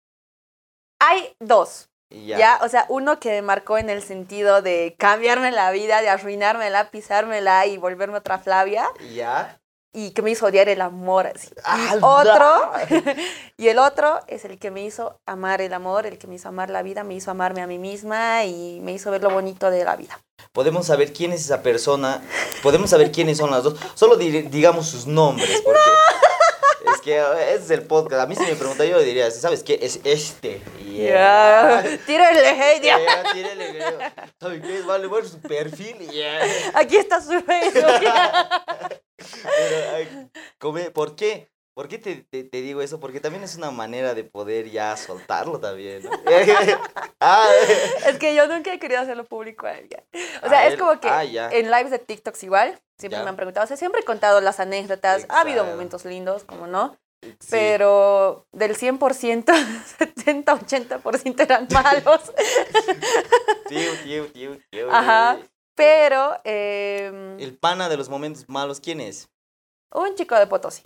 [1.03, 1.87] Hay dos.
[2.09, 2.37] Ya.
[2.37, 2.59] ya.
[2.61, 6.91] o sea, uno que me marcó en el sentido de cambiarme la vida, de arruinármela,
[6.91, 9.61] pisármela y volverme otra Flavia, ya.
[9.93, 11.27] y que me hizo odiar el amor.
[11.27, 11.47] así.
[11.49, 12.71] Y Ah, otro,
[13.57, 16.49] y el otro es el que me hizo amar el amor, el que me hizo
[16.49, 19.71] amar la vida, me hizo amarme a mí misma y me hizo ver lo bonito
[19.71, 20.19] de la vida.
[20.51, 22.21] Podemos saber quién es esa persona.
[22.61, 23.79] Podemos saber quiénes son las dos.
[23.93, 25.79] Solo di- digamos sus nombres, porque.
[25.89, 26.00] Es
[27.11, 28.21] que ese es el podcast.
[28.21, 29.79] A mí si me pregunta yo diría, ¿sabes qué?
[29.81, 30.61] Es este.
[30.79, 31.83] Ya.
[31.83, 31.99] Yeah.
[32.05, 32.81] Tírale hate.
[32.83, 33.97] Yeah, tírele, creo.
[34.39, 34.81] ¿Sabe qué?
[34.81, 35.97] Vale, bueno, su perfil.
[36.09, 36.41] Yeah.
[36.75, 37.83] Aquí está su Facebook.
[39.43, 41.50] Pero, ay, come- ¿Por qué?
[41.73, 42.99] ¿Por qué te, te- te digo eso?
[42.99, 46.03] Porque también es una manera de poder ya soltarlo también.
[46.03, 46.09] ¿no?
[47.21, 47.49] ah,
[48.07, 49.65] es que yo nunca he querido hacerlo público.
[49.67, 50.03] a ella.
[50.43, 53.23] O sea, A es él- como que ah, en lives de TikToks igual, siempre Ya.
[53.23, 56.67] me han preguntado, o sea, siempre he contado las anécdotas, ha habido momentos lindos, como
[56.67, 57.47] no, sí.
[57.49, 59.45] pero del 100%,
[59.97, 62.33] 70, 80% eran malos.
[63.69, 64.91] Tío, tío, tío, tío.
[64.91, 65.39] Ajá.
[65.75, 69.29] Pero eh, El pana de los momentos malos, ¿quién es?
[69.93, 70.83] un chico de Potosí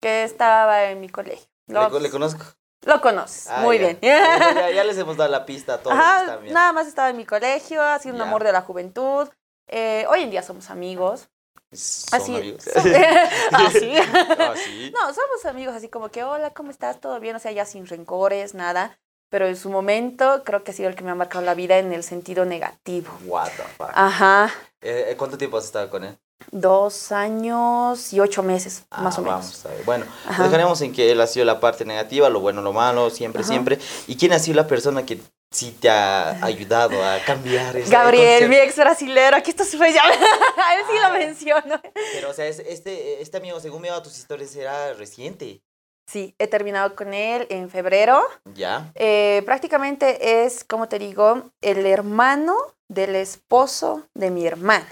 [0.00, 1.46] que estaba en mi colegio.
[1.66, 2.44] Lo, Le, le conozco.
[2.82, 3.86] lo conoces, Ah, muy ya.
[3.94, 3.98] bien.
[4.00, 5.96] Ya, les hemos dado la pista a todos.
[5.96, 9.28] Ajá, nada más estaba en mi colegio, ha sido un amor de la juventud.
[9.68, 11.28] Eh, hoy en día somos amigos.
[11.72, 12.34] Son Así.
[12.36, 12.66] amigos.
[12.74, 12.92] así.
[13.52, 14.90] Ah, sí.
[14.92, 17.00] No, somos amigos así como que, hola, ¿cómo estás?
[17.00, 17.36] ¿Todo bien?
[17.36, 18.98] O sea, ya sin rencores, nada.
[19.28, 21.78] Pero en su momento creo que ha sido el que me ha marcado la vida
[21.78, 23.12] en el sentido negativo.
[23.26, 23.90] What the fuck.
[23.94, 24.50] Ajá.
[24.80, 26.18] Eh, ¿Cuánto tiempo has estado con él?
[26.50, 29.40] Dos años y ocho meses, Ah, más o menos.
[29.40, 29.84] Vamos a ver.
[29.84, 30.42] Bueno, Ajá.
[30.44, 33.48] dejaremos en que él ha sido la parte negativa, lo bueno, lo malo, siempre, Ajá.
[33.50, 33.78] siempre.
[34.06, 35.20] ¿Y quién ha sido la persona que
[35.52, 40.02] sí te ha ayudado a cambiar ese Gabriel, mi ex brasilero, aquí está su ya.
[40.04, 41.80] A él sí lo menciono.
[42.14, 45.60] Pero, o sea, es- este, este amigo, según me a tus historias, era reciente.
[46.06, 48.20] Sí, he terminado con él en febrero.
[48.54, 48.90] ¿Ya?
[48.96, 52.56] Eh, prácticamente es, como te digo, el hermano
[52.88, 54.88] del esposo de mi hermana.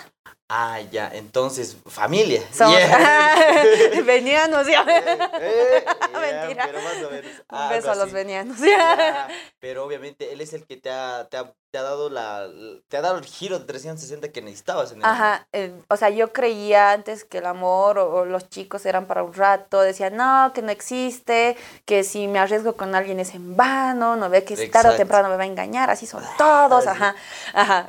[0.51, 1.11] Ah, ya.
[1.13, 2.41] Entonces, familia.
[2.53, 4.03] Somos Yeah.
[4.05, 4.83] venianos, ya.
[4.89, 5.05] Eh,
[5.41, 6.65] eh, Mentira.
[6.67, 7.33] Pero más o menos.
[7.51, 8.59] Un beso a los venianos.
[8.59, 9.29] Ya,
[9.61, 12.49] Pero obviamente él es el que te ha, te ha, te ha dado la
[12.89, 16.09] te ha dado el giro de 360 que necesitabas en el Ajá, eh, o sea,
[16.09, 20.09] yo creía antes que el amor o, o los chicos eran para un rato, decía,
[20.09, 24.45] no, que no existe, que si me arriesgo con alguien es en vano, no ve
[24.45, 24.97] que si tarde o Exacto.
[24.97, 27.15] temprano me va a engañar, así son todos, ajá,
[27.53, 27.87] ajá.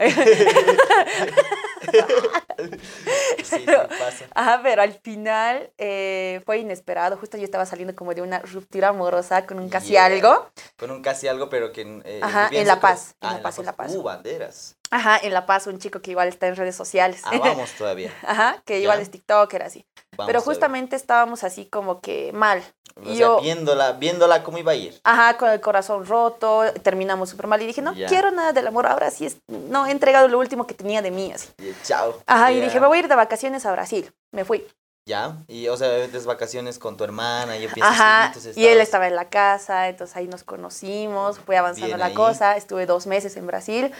[3.43, 4.25] Sí, Pero- pasa.
[4.35, 7.17] Ajá, pero al final eh, fue inesperado.
[7.17, 10.05] Justo yo estaba saliendo como de una ruptura amorosa con un casi Yeah.
[10.05, 10.49] algo.
[10.77, 13.41] Con un casi algo, pero que eh, Ajá, bien en La Paz, Ah, en La
[13.43, 13.95] Paz, en La Paz.
[13.95, 14.75] Uh, banderas.
[14.91, 17.21] Ajá, en La Paz, un chico que igual está en redes sociales.
[17.23, 18.11] Ah, vamos todavía.
[18.23, 19.03] Ajá, que igual Ya.
[19.03, 19.85] es TikToker, así.
[20.19, 22.61] Vamos pero justamente estábamos así como que mal.
[22.95, 24.99] O y sea, yo- viéndola, viéndola cómo iba a ir.
[25.03, 27.61] Ajá, con el corazón roto, terminamos súper mal.
[27.61, 29.37] Y dije, no quiero nada del amor, ahora sí es.
[29.47, 31.47] No, he entregado lo último que tenía de mí, así.
[31.59, 32.21] Y chao.
[32.27, 32.65] Ajá, y Ya.
[32.65, 34.11] dije, me voy a ir de vacaciones a Brasil.
[34.31, 34.67] Me fui.
[35.05, 35.37] Ya.
[35.47, 37.57] Y, o sea, ves vacaciones con tu hermana.
[37.57, 40.27] Y yo pienso, Ajá, sí, entonces y él estabas- estaba en la casa, entonces ahí
[40.27, 42.13] nos conocimos, fue avanzando Bien la ahí.
[42.13, 43.91] cosa, estuve dos meses en Brasil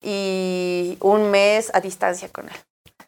[0.00, 2.54] y un mes a distancia con él.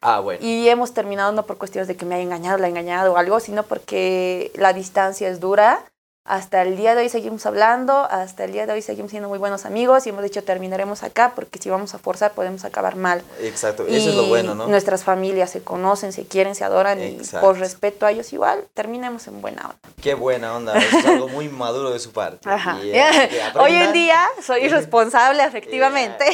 [0.01, 0.45] Ah, bueno.
[0.45, 3.17] Y hemos terminado no por cuestiones de que me haya engañado, la ha engañado o
[3.17, 5.85] algo, sino porque la distancia es dura.
[6.27, 9.39] Hasta el día de hoy seguimos hablando, hasta el día de hoy seguimos siendo muy
[9.39, 13.23] buenos amigos y hemos dicho terminaremos acá porque si vamos a forzar podemos acabar mal.
[13.41, 13.87] Exacto.
[13.89, 14.67] Y Eso es lo bueno, ¿no?
[14.67, 19.29] Nuestras familias se conocen, se quieren, se adoran y por respeto a ellos igual terminemos
[19.29, 19.79] en buena onda.
[20.03, 20.77] Qué buena onda.
[20.77, 22.49] Eso es algo muy maduro de su parte.
[22.49, 22.79] Ajá.
[22.83, 23.03] Eh,
[23.61, 26.25] Hoy en día soy irresponsable efectivamente.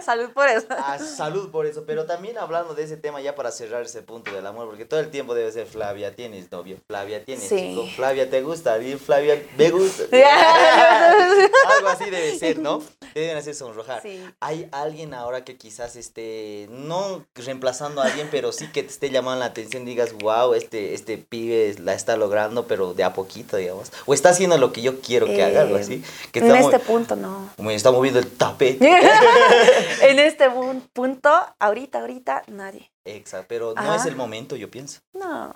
[0.00, 0.66] Salud por eso.
[0.70, 1.82] a salud por eso.
[1.86, 5.00] Pero también hablando de ese tema, ya para cerrar ese punto del amor, porque todo
[5.00, 7.56] el tiempo debe ser Flavia, tienes novio, Flavia, tienes Sí.
[7.74, 10.04] chico, Flavia, te gusta, y Flavia, me gusta.
[11.76, 12.82] Algo así debe ser, ¿no?
[13.14, 14.02] Deben hacer sonrojar.
[14.02, 14.24] Sí.
[14.40, 19.10] ¿Hay alguien ahora que quizás esté, no reemplazando a alguien, pero sí que te esté
[19.10, 23.56] llamando la atención, digas, wow, este, este pibe la está logrando, pero de a poquito,
[23.56, 23.90] digamos?
[24.06, 26.04] O está haciendo lo que yo quiero que haga, algo así.
[26.32, 27.50] Que en este punto no.
[27.56, 28.86] como está moviendo el tapete.
[30.02, 32.90] en este pu- punto, ahorita, ahorita, nadie.
[33.04, 35.00] Exacto, pero no es el momento, yo pienso.
[35.12, 35.54] No.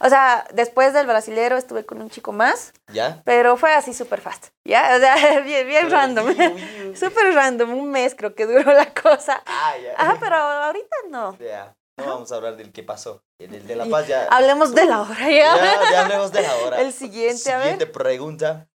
[0.00, 3.22] O sea, después del brasilero estuve con un chico más, ¿Ya?
[3.24, 4.96] pero fue así súper fast, ¿ya?
[4.96, 6.34] O sea, bien, bien random.
[6.94, 9.42] Súper random, un mes creo que duró la cosa.
[9.46, 9.94] Ah, ya.
[9.96, 11.36] Ajá, pero ahorita no.
[11.38, 11.74] Ya.
[11.96, 13.22] No vamos a hablar del que pasó.
[13.38, 14.26] En el de La Paz ya.
[14.30, 15.56] Hablemos de la hora ya.
[15.56, 16.80] Ya, ya hablemos de la hora.
[16.80, 17.64] El siguiente, a ver.
[17.64, 18.68] Siguiente pregunta.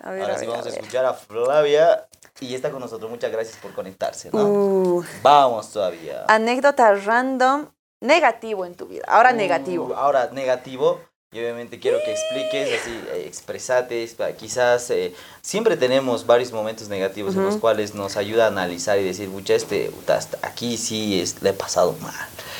[0.00, 2.08] A ver, Ahora a sí vamos a, escuchar a Flavia.
[2.40, 3.10] Y está con nosotros.
[3.10, 4.44] Muchas gracias por conectarse, ¿no?
[4.44, 6.24] Uh, Vamos todavía.
[6.28, 7.68] anécdota random
[8.02, 9.04] negativo en tu vida.
[9.08, 9.94] Ahora Uh, negativo.
[9.96, 11.00] Ahora negativo.
[11.34, 14.06] Y obviamente quiero que expliques, así, eh, expresate,
[14.38, 19.02] quizás eh, siempre tenemos varios momentos negativos en los cuales nos ayuda a analizar y
[19.02, 22.12] decir, mucha este, hasta aquí sí es, le he pasado mal.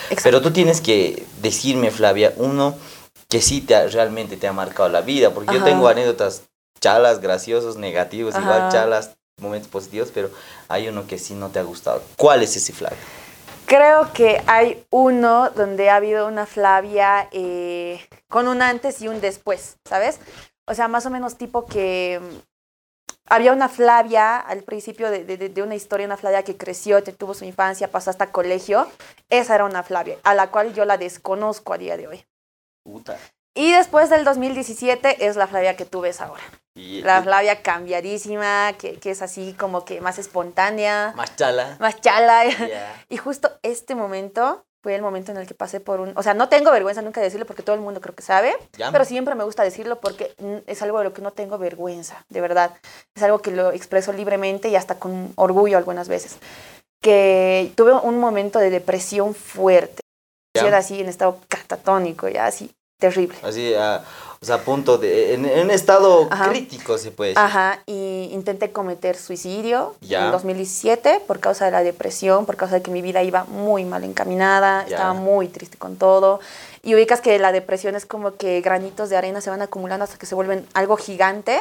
[0.04, 0.22] Exacto.
[0.22, 2.74] Pero tú tienes que decirme, Flavia, uno
[3.28, 5.66] que sí te ha- realmente te ha marcado la vida, porque yo Ajá.
[5.66, 6.44] tengo anécdotas
[6.80, 8.68] chalas, graciosos, negativos, igual Ajá.
[8.70, 10.30] chalas, momentos positivos, pero
[10.68, 12.02] hay uno que sí no te ha gustado.
[12.16, 12.96] ¿Cuál es ese, Flavia?
[13.74, 19.22] Creo que hay uno donde ha habido una Flavia eh, con un antes y un
[19.22, 20.20] después, ¿sabes?
[20.66, 22.36] O sea, más o menos tipo que mm,
[23.30, 27.02] había una Flavia al principio de, de- de- de una historia, una Flavia que creció,
[27.02, 28.86] tuvo su infancia, pasó hasta colegio.
[29.30, 32.26] Esa era una Flavia, a la cual yo la desconozco a día de hoy.
[32.84, 33.18] Puta.
[33.54, 36.42] Y después del 2017 es la Flavia que tú ves ahora.
[36.74, 41.76] Y, La Flavia cambiadísima, que, que es así como que más espontánea, más chala.
[41.80, 42.44] más chala.
[43.08, 46.12] Y justo este momento fue el momento en el que pasé por un...
[46.16, 48.52] O sea, no tengo vergüenza nunca de decirlo porque todo el mundo creo que sabe,
[48.90, 50.34] pero siempre me gusta decirlo porque
[50.66, 52.74] es algo de lo que no tengo vergüenza, de verdad.
[53.14, 56.38] Es algo que lo expreso libremente y hasta con orgullo algunas veces.
[57.00, 60.02] Que tuve un momento de depresión fuerte.
[60.54, 63.38] Era así en estado catatónico, ya así, terrible.
[63.42, 64.02] Así, ah,
[64.42, 65.34] o sea, a punto de.
[65.34, 66.48] En, en un estado Ajá.
[66.50, 67.44] crítico, se puede decir.
[67.44, 70.26] Ajá, y intenté cometer suicidio Ya.
[70.26, 73.84] en 2017 por causa de la depresión, por causa de que mi vida iba muy
[73.84, 74.96] mal encaminada, Ya.
[74.96, 76.40] estaba muy triste con todo.
[76.82, 80.18] Y ubicas que la depresión es como que granitos de arena se van acumulando hasta
[80.18, 81.60] que se vuelven algo gigante.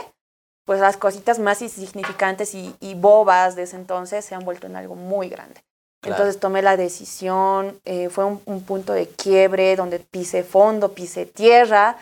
[0.65, 4.75] Pues las cositas más insignificantes y, y bobas de ese entonces se han vuelto en
[4.75, 5.61] algo muy grande.
[6.01, 6.15] Claro.
[6.17, 11.27] Entonces tomé la decisión, eh, fue un, un punto de quiebre donde pisé fondo, pisé
[11.27, 11.97] tierra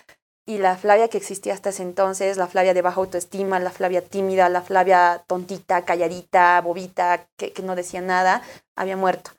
[0.49, 4.01] y la Flavia que existía hasta ese entonces, la Flavia de baja autoestima, la Flavia
[4.03, 8.41] tímida, la Flavia tontita, calladita, bobita, que, que no decía nada,
[8.75, 9.29] había muerto.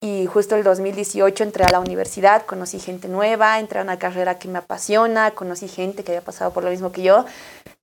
[0.00, 4.40] Y justo el 2018 entré a la universidad, conocí gente nueva, entré a una carrera
[4.40, 7.24] que me apasiona, conocí gente que había pasado por lo mismo que yo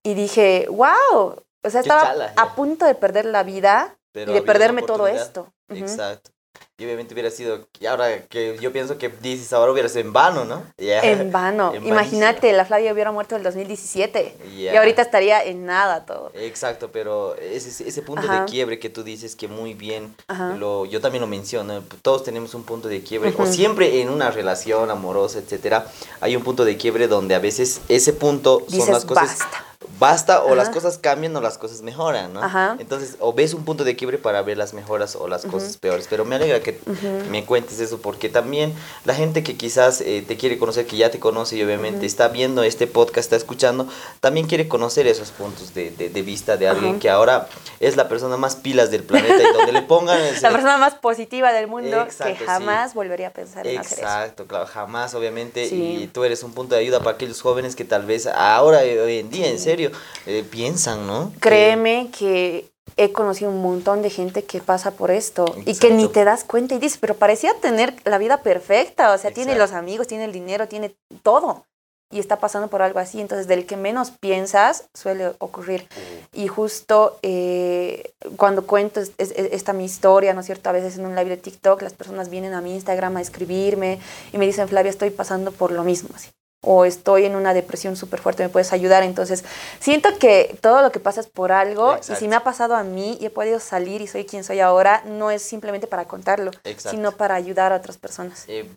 [0.04, 4.36] y dije, wow, o sea, estaba chala, a punto de perder la vida Pero y
[4.36, 5.48] de perderme todo esto.
[5.70, 6.32] Exacto.
[6.78, 7.68] Y obviamente hubiera sido.
[7.80, 10.62] Y ahora que yo pienso que dices ahora hubiera sido en vano, ¿no?
[10.78, 11.74] En vano.
[11.76, 14.74] En Imagínate, la Flavia hubiera muerto en el 2017 Ya.
[14.74, 16.32] y ahorita estaría en nada todo.
[16.34, 18.42] Exacto, pero ese, ese punto Ajá.
[18.42, 20.56] de quiebre que tú dices que muy bien, Ajá.
[20.58, 24.32] lo, yo también lo menciono, todos tenemos un punto de quiebre, o siempre en una
[24.32, 25.88] relación amorosa, etcétera,
[26.20, 29.66] hay un punto de quiebre donde a veces ese punto son las cosas basta.
[29.99, 30.55] Basta o Ajá.
[30.55, 32.43] las cosas cambian o las cosas mejoran, ¿no?
[32.43, 32.75] Ajá.
[32.79, 36.08] Entonces, o ves un punto de quiebre para ver las mejoras o las cosas peores,
[36.10, 37.29] pero me alegra que Ujú.
[37.29, 38.73] me cuentes eso porque también
[39.05, 42.27] la gente que quizás eh, te quiere conocer, que ya te conoce y obviamente está
[42.27, 43.88] viendo este podcast, está escuchando,
[44.19, 47.47] también quiere conocer esos puntos de, de- de vista de alguien que ahora
[47.79, 50.95] es la persona más pilas del planeta y donde le pongan ese- La persona más
[50.95, 52.45] positiva del mundo Exacto, que sí.
[52.45, 54.08] jamás volvería a pensar en hacer eso.
[54.08, 55.99] Exacto, claro, jamás obviamente Sí.
[56.03, 58.99] y tú eres un punto de ayuda para aquellos jóvenes que tal vez ahora, eh,
[58.99, 59.85] hoy en día, en serio,
[60.26, 61.32] eh, piensan, ¿no?
[61.39, 66.04] Créeme que he conocido un montón de gente que pasa por esto y que ni
[66.13, 69.71] te das cuenta y dices, pero parecía tener la vida perfecta, o sea, tiene los
[69.74, 71.65] amigos, tiene el dinero, tiene todo
[72.12, 75.88] y está pasando por algo así, entonces del que menos piensas suele ocurrir.
[76.32, 80.69] Y justo eh, cuando cuento es- esta mi historia, ¿no es cierto?
[80.69, 84.00] A veces en un live de TikTok las personas vienen a mi Instagram a escribirme
[84.32, 86.30] y me dicen, Flavia, estoy pasando por lo mismo, así.
[86.65, 89.04] O estoy en una depresión súper fuerte, ¿me puedes ayudar?
[89.04, 89.45] Entonces,
[89.80, 91.97] siento que todo lo que pasa es por algo.
[91.97, 94.60] Y si me ha pasado a mí y he podido salir y soy quien soy
[94.60, 96.89] ahora, no es simplemente para contarlo, Exacto.
[96.89, 98.45] sino para ayudar a otras personas.
[98.47, 98.67] Eh,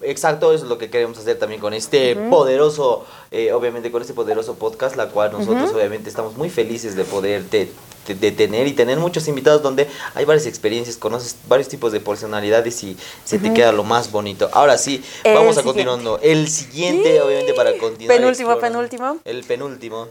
[0.00, 4.14] exacto, eso es lo que queremos hacer también con este poderoso, eh, obviamente con este
[4.14, 7.70] poderoso podcast, la cual nosotros obviamente estamos muy felices de poder te-
[8.06, 11.98] te- de tener y tener muchos invitados donde hay varias experiencias, conoces varios tipos de
[12.00, 14.48] personalidades y se te queda lo más bonito.
[14.52, 15.84] Ahora sí, El vamos a siguiente.
[15.84, 16.20] continuando.
[16.22, 18.16] El siguiente, obviamente, para continuar.
[18.16, 19.18] Penúltimo, penúltimo.
[19.24, 20.08] El penúltimo.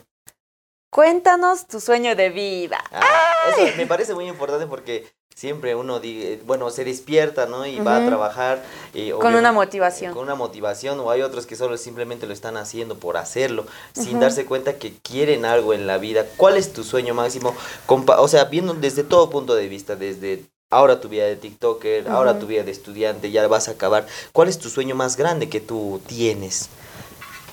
[0.90, 2.82] Cuéntanos tu sueño de vida.
[2.92, 7.66] Ah, eso me parece muy importante porque siempre uno, di- bueno, se despierta, ¿no?
[7.66, 8.64] Y va a trabajar.
[8.94, 10.14] eh, Con una motivación.
[10.14, 14.20] Con una motivación, o hay otros que solo simplemente lo están haciendo por hacerlo, sin
[14.22, 16.26] darse cuenta que quieren algo en la vida.
[16.38, 17.54] ¿Cuál es tu sueño máximo?
[17.86, 22.08] Compa- o sea, viendo desde todo punto de vista, desde ahora tu vida de TikToker,
[22.08, 24.08] ahora tu vida de estudiante, ya vas a acabar.
[24.32, 26.70] ¿Cuál es tu sueño más grande que tú tienes?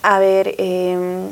[0.03, 1.31] A ver, em,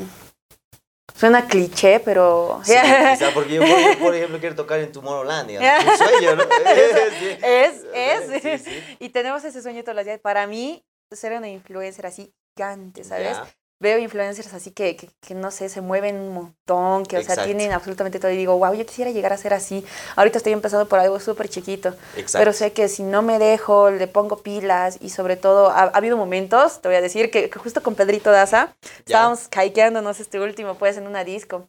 [1.21, 2.59] suena cliché, pero...
[2.63, 5.85] Sí, quizá porque yo, por, por ejemplo, quiero tocar en Tomorrowland, digamos.
[5.85, 6.43] Un sueño, ¿no?
[7.43, 8.41] Es, es.
[8.41, 8.97] Sí, sí.
[8.99, 10.19] Y tenemos ese sueño todos los días.
[10.19, 13.37] Para mí, ser una influencer así gigante, ¿sabes?
[13.81, 17.33] Veo influencers así que, que, que, no sé, se mueven un montón, que, o sea,
[17.33, 17.45] Exacto.
[17.45, 18.29] tienen absolutamente todo.
[18.31, 19.83] Y digo, wow, yo quisiera llegar a ser así.
[20.15, 21.89] Ahorita estoy empezando por algo súper chiquito.
[22.15, 22.37] Exacto.
[22.37, 25.97] Pero sé que si no me dejo, le pongo pilas y sobre todo, ha, ha
[25.97, 28.91] habido momentos, te voy a decir, que, que justo con Pedrito Daza, Ya.
[28.99, 31.67] estábamos caikeándonos este último, pues, en una disco.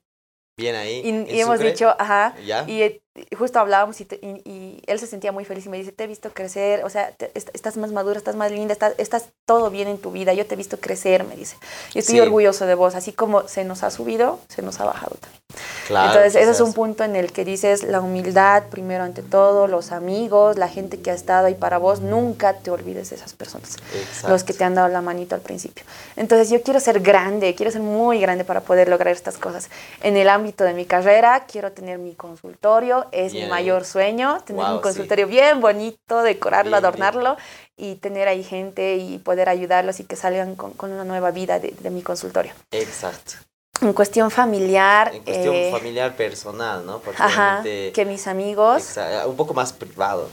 [0.58, 1.00] Bien ahí.
[1.02, 2.64] Y, y hemos dicho, ajá, Ya.
[2.68, 3.00] y
[3.36, 6.04] justo hablábamos y, te- y- y él se sentía muy feliz y me dice, te
[6.04, 9.26] he visto crecer, o sea, te- est- estás más madura, estás más linda, estás, estás
[9.44, 11.56] todo bien en tu vida, yo te he visto crecer, me dice.
[11.94, 12.20] Y estoy Sí.
[12.20, 15.42] orgulloso de vos, así como se nos ha subido, se nos ha bajado también.
[15.86, 19.66] Claro, Entonces, ese es un punto en el que dices la humildad, primero ante todo,
[19.66, 23.34] los amigos, la gente que ha estado ahí para vos, nunca te olvides de esas
[23.34, 24.28] personas, Exacto.
[24.30, 25.84] los que te han dado la manito al principio.
[26.16, 29.68] Entonces, yo quiero ser grande, quiero ser muy grande para poder lograr estas cosas.
[30.02, 34.38] En el ámbito de mi carrera, quiero tener mi consultorio, es Bien mi mayor sueño,
[34.44, 34.82] tener Wow, un sí.
[34.82, 36.88] consultorio bien bonito, decorarlo, Bien, bien.
[36.88, 37.36] adornarlo
[37.76, 41.58] y tener ahí gente y poder ayudarlos y que salgan con, con una nueva vida
[41.58, 42.52] de, de mi consultorio.
[42.72, 43.34] Exacto.
[43.82, 47.00] En cuestión familiar, En cuestión eh, familiar personal, ¿no?
[47.00, 50.28] Porque Ajá, que mis amigos, Exa- un poco más privado.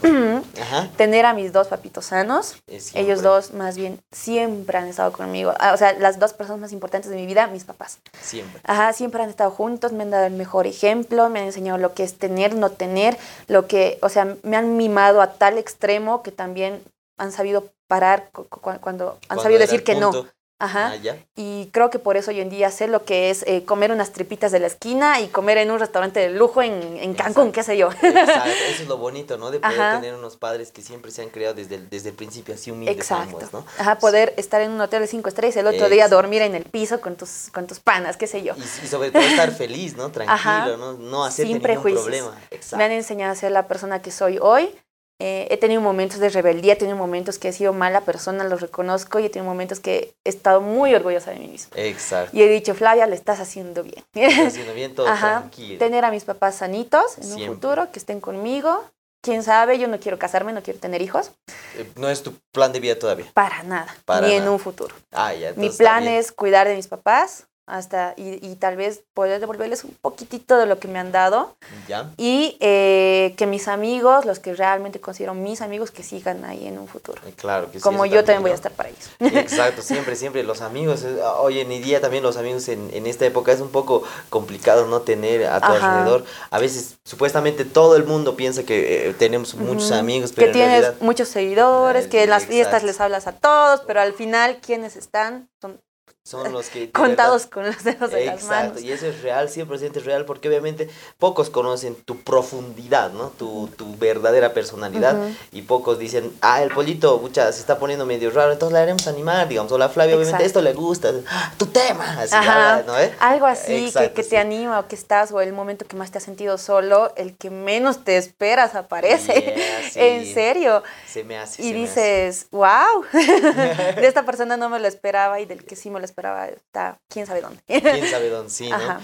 [0.60, 0.88] Ajá.
[0.96, 2.54] tener a mis dos papitos sanos,
[2.94, 6.72] ellos dos más bien siempre han estado conmigo, Ah, o sea, las dos personas más
[6.72, 7.98] importantes de mi vida, mis papás.
[8.22, 8.60] Siempre.
[8.64, 11.92] Ajá, siempre han estado juntos, me han dado el mejor ejemplo, me han enseñado lo
[11.92, 13.16] que es tener, no tener,
[13.48, 16.82] lo que, o sea, me han mimado a tal extremo que también
[17.18, 20.12] han sabido parar cu- cu- cuando, han Cuando sabido decir que no.
[20.60, 20.90] Ajá.
[20.92, 21.16] Ah, ya.
[21.36, 24.12] Y creo que por eso hoy en día sé lo que es eh, comer unas
[24.12, 27.52] tripitas de la esquina y comer en un restaurante de lujo en, en Cancún, Exacto.
[27.52, 27.90] qué sé yo.
[28.02, 29.50] Exacto, eso es lo bonito, ¿no?
[29.50, 30.00] De poder Ajá.
[30.00, 32.96] tener unos padres que siempre se han creado desde el, desde el principio, así humildes
[32.96, 33.36] Exacto.
[33.36, 33.64] ambos, ¿no?
[33.78, 36.16] Ajá, poder estar en un hotel de cinco estrellas y el otro día Exacto.
[36.16, 38.54] dormir en el piso con tus, con tus panas, qué sé yo.
[38.56, 40.10] Y, y sobre todo estar feliz, ¿no?
[40.12, 40.76] Tranquilo, Ajá.
[40.76, 40.92] ¿no?
[40.94, 42.30] No hacerte Sin ningún problema.
[42.30, 42.84] Me han Exacto.
[42.84, 44.74] enseñado a ser la persona que soy hoy.
[45.22, 48.62] Eh, he tenido momentos de rebeldía, he tenido momentos que he sido mala persona, los
[48.62, 51.76] reconozco, y he tenido momentos que he estado muy orgullosa de mí misma.
[51.76, 52.34] Exacto.
[52.36, 54.02] Y he dicho, Flavia, lo estás haciendo bien.
[54.14, 55.40] Estás haciendo bien todo Ajá.
[55.40, 55.78] tranquilo.
[55.78, 57.54] Tener a mis papás sanitos en un Siempre.
[57.54, 58.82] futuro, que estén conmigo.
[59.22, 61.32] Quién sabe, yo no quiero casarme, no quiero tener hijos.
[61.76, 63.26] Eh, No es tu plan de vida todavía.
[63.34, 64.52] Para nada, Para ni en nada.
[64.52, 64.94] un futuro.
[65.12, 65.52] Ah, ya.
[65.56, 69.94] Mi plan es cuidar de mis papás hasta y, y tal vez poder devolverles un
[70.00, 71.56] poquitito de lo que me han dado
[71.88, 72.10] Ya.
[72.16, 76.78] y eh, que mis amigos, los que realmente considero mis amigos, que sigan ahí en
[76.78, 77.20] un futuro.
[77.36, 77.82] Claro que sí.
[77.82, 79.08] Como yo también voy a estar para ellos.
[79.20, 81.04] Exacto, siempre, siempre los amigos.
[81.04, 84.86] eh, Hoy en día también los amigos en, en esta época es un poco complicado
[84.86, 85.74] no tener a tu Ajá.
[86.00, 86.24] alrededor.
[86.50, 90.52] A veces, supuestamente todo el mundo piensa que eh, tenemos muchos amigos, que pero en
[90.52, 92.54] tienes realidad muchos seguidores, que en las Exacto.
[92.54, 95.80] fiestas les hablas a todos, pero al final quienes están son
[96.22, 96.90] son los que...
[96.92, 98.82] contados con los dedos de las Exacto, manos.
[98.82, 103.30] y eso es real, 100% real, porque obviamente pocos conocen tu profundidad, ¿no?
[103.30, 105.16] Tu, tu verdadera personalidad,
[105.50, 109.06] y pocos dicen, ah, el pollito, mucha, se está poniendo medio raro, entonces la haremos
[109.08, 110.60] animar, digamos, o la Flavia, obviamente Exacto.
[110.60, 112.82] esto le gusta, "Ah, tu tema, así, Ajá.
[112.86, 112.98] ¿no?
[112.98, 113.12] eh?
[113.18, 114.30] Algo así que, Exacto, que sí.
[114.30, 117.34] te anima o que estás o el momento que más te has sentido solo, el
[117.36, 119.32] que menos te esperas aparece.
[119.56, 119.98] Yeah, sí.
[120.00, 120.82] En serio.
[121.08, 121.62] Se me hace.
[121.62, 122.00] Y se me hace.
[122.00, 126.04] dices, wow, de esta persona no me lo esperaba y del que sí me lo
[126.04, 127.60] esperaba está quién sabe dónde.
[127.66, 128.76] ¿Quién sabe dónde sí, no?
[128.76, 129.00] Ajá.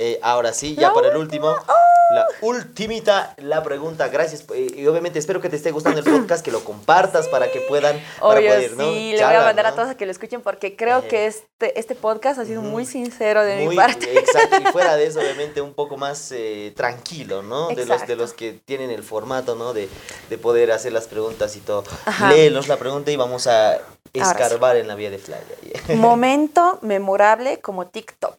[0.00, 1.56] Eh, ahora sí, ya La para el último,
[2.14, 4.08] la ultimita, la pregunta.
[4.08, 4.44] Gracias.
[4.54, 7.60] eh, y obviamente espero que te esté gustando el podcast, que lo compartas para que
[7.62, 8.00] puedan.
[8.20, 8.84] Para Obvio, ¿no?
[8.84, 11.08] sí, le voy a mandar a todos a que lo escuchen porque creo Eh.
[11.08, 14.16] que este, este podcast ha sido muy sincero de Muy, mi parte.
[14.18, 17.68] Exacto, y fuera de eso, obviamente, un poco más eh, tranquilo, ¿no?
[17.68, 19.72] De los, de los que tienen el formato, ¿no?
[19.74, 19.88] De,
[20.30, 21.82] de poder hacer las preguntas y todo.
[22.06, 22.30] Ajá.
[22.32, 23.78] Léelos la pregunta y vamos a
[24.12, 24.20] sí.
[24.20, 25.44] escarbar en la vía de Flavia.
[25.96, 28.36] Momento memorable como TikTok.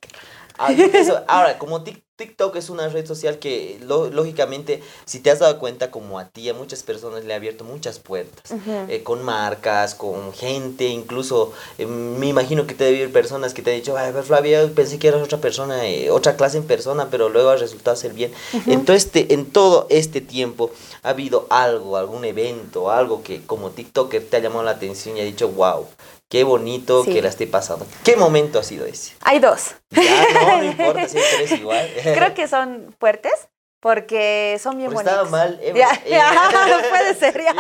[0.62, 5.32] Ah, eso, ahora, como Tik- TikTok es una red social que lo- lógicamente, si te
[5.32, 8.52] has dado cuenta, como a ti, a muchas personas le ha abierto muchas puertas.
[8.90, 13.62] Eh, con marcas, con gente, incluso eh, me imagino que te debe haber personas que
[13.62, 16.66] te han dicho, ay, pero Flavia, pensé que eras otra persona, eh, otra clase en
[16.66, 18.34] persona, pero luego ha resultado ser bien.
[18.68, 20.72] Entonces, este, en todo este tiempo
[21.04, 25.22] ha habido algo, algún evento, algo que como TikToker te ha llamado la atención y
[25.22, 25.86] ha dicho, wow,
[26.30, 27.14] qué bonito Sí.
[27.14, 27.86] que la esté pasando.
[28.04, 29.14] ¿Qué momento ha sido ese?
[29.22, 29.76] Hay dos.
[29.90, 31.92] Ya, no, no importa, siempre es igual.
[32.04, 33.50] Creo que son fuertes
[33.82, 35.32] porque son bien Porque estaba bonitos.
[35.40, 36.10] mal, eh, Ya, eh.
[36.10, 37.54] ya, puede ser, ya.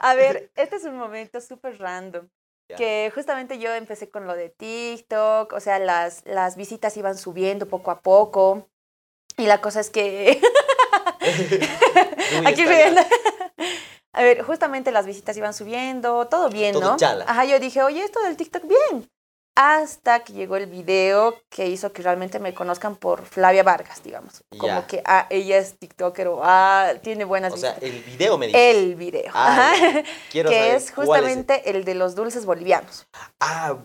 [0.00, 2.28] A ver, este es un momento súper random.
[2.76, 7.66] Que justamente yo empecé con lo de TikTok, o sea, las, las visitas iban subiendo
[7.66, 8.68] poco a poco.
[9.38, 10.38] Y la cosa es que.
[12.44, 13.00] Aquí riendo.
[14.18, 16.96] A ver, justamente las visitas iban subiendo, todo bien, Todo ¿no?
[16.96, 17.24] chala.
[17.28, 19.08] Ajá, yo dije, oye, esto del TikTok, bien.
[19.54, 24.42] hasta que llegó el video que hizo que realmente me conozcan por Flavia Vargas, digamos.
[24.56, 28.48] Como que ah, ella es TikToker o ah, tiene buenas O sea, el video me
[28.48, 28.60] dices.
[28.60, 29.30] El video.
[29.34, 30.02] Ah, Ajá.
[30.32, 33.06] Quiero que saber es cuál justamente el de los dulces bolivianos.
[33.38, 33.76] Ah,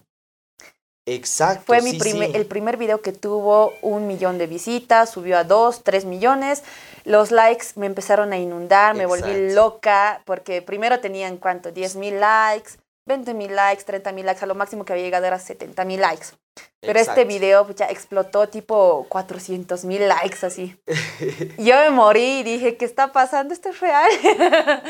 [1.06, 1.64] exacto.
[1.68, 2.38] Fue mi sí, primer, sí.
[2.38, 6.64] el primer video que tuvo un millón de visitas, subió a dos, tres millones.
[7.04, 11.72] Los likes me empezaron a inundar, me volví loca, porque primero tenían, ¿cuánto?
[11.72, 12.72] 10 mil likes,
[13.06, 15.99] 20 mil likes, 30 mil likes, a lo máximo que había llegado era 70 mil
[15.99, 16.28] likes.
[16.80, 20.78] Pero este video pucha, explotó tipo 400 mil likes así.
[21.58, 23.54] Yo me morí y dije, ¿qué está pasando?
[23.54, 24.12] ¿Esto es real?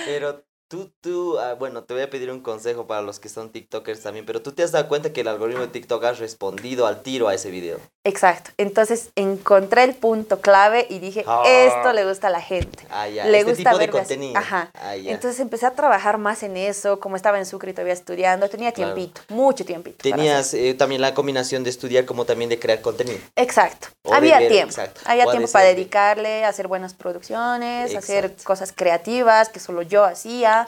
[0.05, 0.43] Pero
[0.73, 4.01] tú, tú, ah, bueno, te voy a pedir un consejo para los que son TikTokers
[4.01, 7.03] también, pero tú te has dado cuenta que el algoritmo de TikTok ha respondido al
[7.03, 7.77] tiro a ese video.
[8.03, 8.49] Exacto.
[8.57, 11.43] Entonces encontré el punto clave y dije, Ah.
[11.45, 12.85] esto le gusta a la gente.
[12.89, 13.25] Ah, ya.
[13.25, 13.91] Le este gusta tipo de así.
[13.91, 14.39] contenido.
[14.39, 14.71] Ajá.
[14.73, 15.11] Ah, ya.
[15.11, 18.71] Entonces empecé a trabajar más en eso, como estaba en Sucre y todavía estudiando, tenía
[18.71, 18.95] Claro.
[18.95, 19.97] tiempito, mucho tiempito.
[20.01, 23.19] Tenías eh, también la combinación de estudiar como también de crear contenido.
[23.35, 23.89] Exacto.
[24.01, 24.71] O Había tiempo.
[24.71, 25.01] exacto.
[25.05, 30.62] Había O tiempo para dedicarle hacer buenas producciones, hacer cosas creativas que solo yo hacía.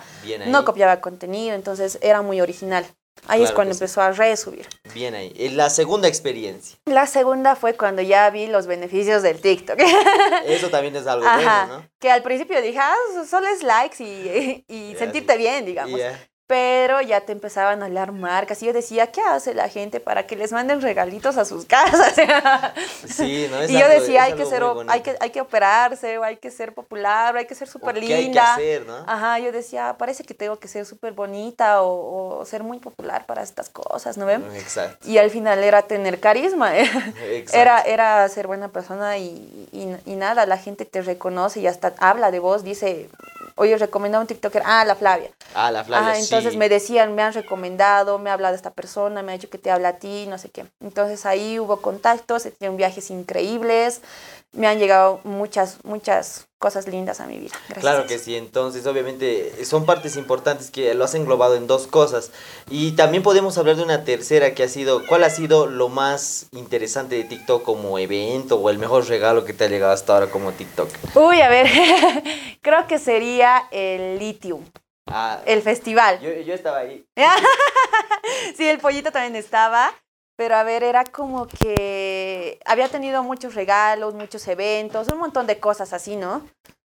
[0.48, 2.86] No copiaba contenido, entonces era muy original.
[3.28, 3.84] Ahí es cuando que sí.
[3.84, 4.68] empezó a resubir.
[4.94, 5.34] Bien ahí.
[5.38, 6.78] Eh, La segunda experiencia.
[6.86, 9.80] La segunda fue cuando ya vi los beneficios del TikTok.
[10.46, 11.66] Eso también es algo Ajá.
[11.68, 11.90] bueno, ¿no?
[12.00, 12.94] Que al principio dije, ah,
[13.28, 15.40] solo es likes y, y Ya, sentirte sí.
[15.40, 15.98] bien, digamos.
[16.00, 16.20] Ya.
[16.48, 20.28] Pero ya te empezaban a hablar marcas y yo decía, ¿qué hace la gente para
[20.28, 22.14] que les manden regalitos a sus casas?
[23.08, 23.62] Sí, ¿no?
[23.62, 26.38] Es y yo algo- decía, hay que, ser, hay, que, hay que operarse, o hay
[26.38, 28.54] que ser popular, o hay que ser súper ¿Qué hay que linda.
[28.54, 28.96] hacer, no?
[29.08, 33.26] Ajá, yo decía, parece que tengo que ser súper bonita o, o ser muy popular
[33.26, 34.44] para estas cosas, ¿no ven?
[34.56, 35.08] Exacto.
[35.10, 37.58] Y al final era tener carisma, Exacto.
[37.58, 41.94] era, era ser buena persona y, y- y nada, la gente te reconoce y hasta
[42.00, 43.10] habla de vos, dice,
[43.56, 45.30] oye, recomendado un TikToker, ah, la Flavia.
[45.54, 46.58] Ah, la Flavia, Ajá, entonces sí.
[46.58, 49.72] me decían, me han recomendado, me ha hablado esta persona, me ha dicho que te
[49.72, 50.66] habla a ti, no sé qué.
[50.82, 54.02] Entonces ahí hubo contactos, he tenido viajes increíbles,
[54.56, 57.54] me han llegado muchas, muchas cosas lindas a mi vida.
[57.68, 57.82] Gracias.
[57.82, 62.32] Claro que sí, entonces obviamente son partes importantes que lo has englobado en dos cosas.
[62.70, 66.48] Y también podemos hablar de una tercera que ha sido, ¿cuál ha sido lo más
[66.54, 70.28] interesante de TikTok como evento o el mejor regalo que te ha llegado hasta ahora
[70.28, 70.90] como TikTok?
[71.16, 71.68] Uy, a ver,
[72.62, 74.64] creo que sería el Lithium,
[75.08, 76.20] Ah, el festival.
[76.20, 77.06] yo, yo estaba ahí.
[78.56, 79.94] sí, el pollito también estaba.
[80.38, 85.60] Pero a ver, era como que había tenido muchos regalos, muchos eventos, un montón de
[85.60, 86.46] cosas así, ¿no?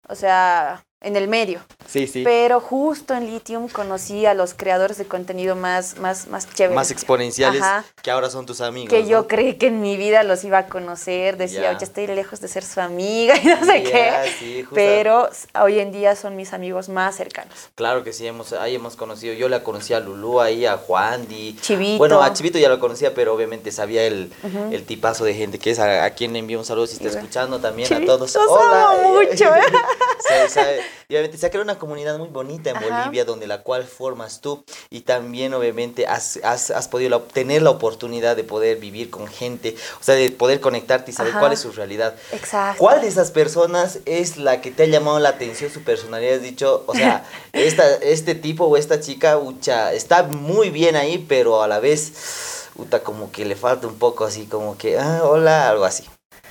[0.08, 1.60] O sea, en el medio.
[1.86, 2.22] Sí, sí.
[2.24, 6.74] Pero justo en Lithium conocí a los creadores de contenido más, más, más chéveres.
[6.74, 7.84] Más exponenciales Ajá.
[8.02, 8.88] que ahora son tus amigos.
[8.90, 11.36] que yo creí que en mi vida los iba a conocer.
[11.36, 11.70] Decía, Ya.
[11.76, 13.90] oye, estoy lejos de ser su amiga y no sé Ya,
[14.24, 14.30] qué.
[14.38, 15.28] sí, Pero
[15.60, 17.54] hoy en día son mis amigos más cercanos.
[17.74, 19.34] Claro que sí, hemos, ahí hemos conocido.
[19.34, 21.56] Yo la conocí a Lulú ahí, a Juan Di.
[21.60, 21.98] Chivito.
[21.98, 24.32] Bueno, a Chivito ya lo conocía, pero obviamente sabía el,
[24.72, 27.10] el tipazo de gente que es, a, a quien le envío un saludo si está
[27.10, 28.34] Sí, escuchando también Chivito, a todos.
[28.36, 29.60] amo mucho, ¿eh?
[30.28, 32.86] Se- sabe- y obviamente se ha creado una comunidad muy bonita en Ajá.
[32.86, 37.62] Bolivia, donde la cual formas tú y también obviamente has, has, has podido la- tener
[37.62, 41.40] la oportunidad de poder vivir con gente, o sea, de poder conectarte y saber Ajá.
[41.40, 42.14] cuál es su realidad.
[42.32, 42.78] Exacto.
[42.78, 46.36] ¿Cuál de esas personas es la que te ha llamado la atención su personalidad?
[46.36, 51.18] Has dicho, o sea, esta, este tipo o esta chica, ucha, está muy bien ahí,
[51.28, 55.20] pero a la vez, uta, como que le falta un poco así, como que, ah,
[55.24, 56.04] hola, algo así.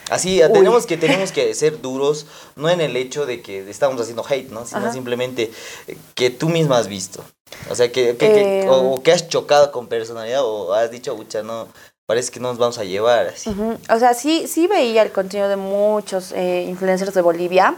[0.10, 0.52] Así, Uy.
[0.54, 2.26] tenemos que, tenemos que ser duros,
[2.56, 4.66] no en el hecho de que estamos haciendo hate, ¿no?
[4.66, 4.94] Sino Ajá.
[4.94, 5.52] simplemente
[5.88, 7.24] eh, que tú misma has visto.
[7.70, 10.92] O sea, que, que- que- Eh, o, o que has chocado con personalidad o has
[10.92, 11.68] dicho, ucha, no,
[12.06, 13.50] parece que no nos vamos a llevar así.
[13.90, 17.76] O sea, sí, sí veía el contenido de muchos eh, influencers de Bolivia,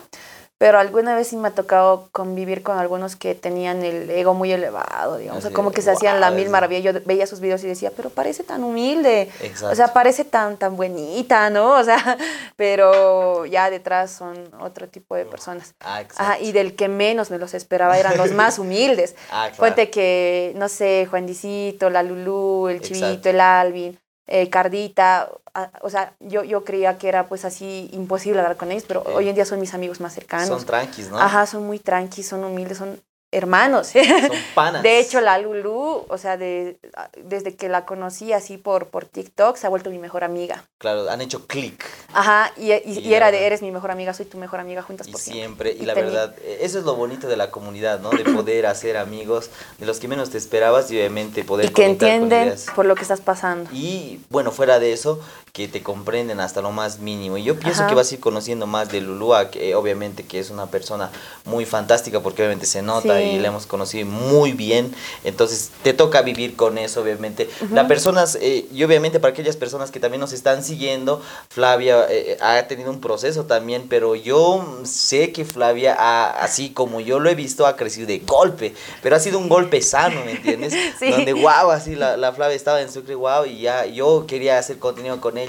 [0.57, 4.51] pero alguna vez sí me ha tocado convivir con algunos que tenían el ego muy
[4.53, 6.49] elevado, digamos, o sea, como que se hacían la mil sí.
[6.49, 6.83] maravillas.
[6.93, 9.73] Yo veía sus videos y decía, pero parece tan humilde, Exacto.
[9.73, 11.73] o sea, parece tan, tan buenita, ¿no?
[11.73, 12.17] O sea,
[12.55, 15.75] pero ya detrás son otro tipo de personas.
[15.81, 16.23] ah, exacto.
[16.23, 19.15] Ajá, y del que menos me los esperaba eran los más humildes.
[19.31, 19.75] Ah, claro.
[19.91, 23.05] Que, no sé, Juan Dicito, la Lulú, el Exacto.
[23.05, 27.89] Chivito, el Alvin, eh, Cardita, a- o sea, yo, yo creía que era pues así
[27.93, 30.47] imposible hablar con ellos, pero Eh, hoy en día son mis amigos más cercanos.
[30.47, 31.19] Son tranquis, ¿no?
[31.19, 32.99] Ajá, son muy tranquilos, son humildes, son
[33.31, 33.87] hermanos.
[33.87, 34.01] Son
[34.55, 34.83] panas.
[34.83, 36.77] De hecho, la Lulú, o sea, de,
[37.23, 40.63] desde que la conocí así por, por TikTok, se ha vuelto mi mejor amiga.
[40.77, 41.83] Claro, han hecho clic.
[42.13, 45.07] Ajá, y, y- Y era de eres mi mejor amiga, soy tu mejor amiga, juntas
[45.07, 45.71] Y por siempre.
[45.71, 48.09] siempre, y Y la tenía- verdad, eh, eso es lo bonito de la comunidad, ¿no?
[48.11, 49.49] De poder hacer amigos
[49.79, 53.01] de los que menos te esperabas y obviamente poder Y que entienden por lo que
[53.01, 53.69] estás pasando.
[53.73, 55.19] Y bueno, fuera de eso,
[55.55, 57.37] que te comprenden hasta lo más mínimo.
[57.37, 57.89] Y yo pienso Ajá.
[57.89, 61.11] que vas a ir conociendo más de Lulúa, que eh, obviamente que es una persona
[61.45, 63.23] muy fantástica porque obviamente se nota Sí.
[63.23, 64.93] y la hemos conocido muy bien.
[65.23, 67.49] Entonces te toca vivir con eso, obviamente.
[67.71, 72.37] Las personas, eh, y obviamente para aquellas personas que también nos están siguiendo, Flavia eh,
[72.41, 77.29] ha tenido un proceso también, pero yo sé que Flavia, ha, así como yo lo
[77.29, 80.73] he visto, ha crecido de golpe, pero ha sido un golpe sano, ¿me entiendes?
[80.99, 81.11] Sí.
[81.11, 84.79] Donde, wow, así la, la Flavia estaba en Sucre, wow, y ya yo quería hacer
[84.79, 85.44] contenido con ella.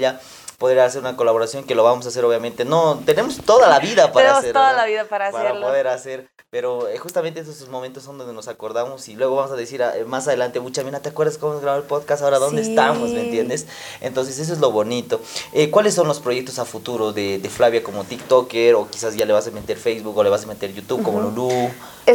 [0.57, 2.65] Poder hacer una colaboración que lo vamos a hacer, obviamente.
[2.65, 4.53] No, tenemos toda la vida para Tenemos hacerlo.
[4.53, 4.81] toda ¿verdad?
[4.81, 5.67] la vida para hacerlo.
[5.67, 6.27] poder hacer.
[6.49, 9.95] Pero eh, justamente esos momentos son donde nos acordamos y luego vamos a decir ah,
[9.95, 12.23] eh, más adelante, mucha mira, ¿te acuerdas cómo grabó el podcast?
[12.23, 12.69] Ahora, ¿dónde Sí.
[12.71, 13.09] estamos?
[13.11, 13.67] ¿Me entiendes?
[14.01, 15.19] Entonces, eso es lo bonito.
[15.53, 18.73] Eh, ¿Cuáles son los proyectos a futuro de, de Flavia como TikToker?
[18.75, 21.21] O quizás ya le vas a meter Facebook o le vas a meter YouTube como
[21.21, 21.49] Lulu.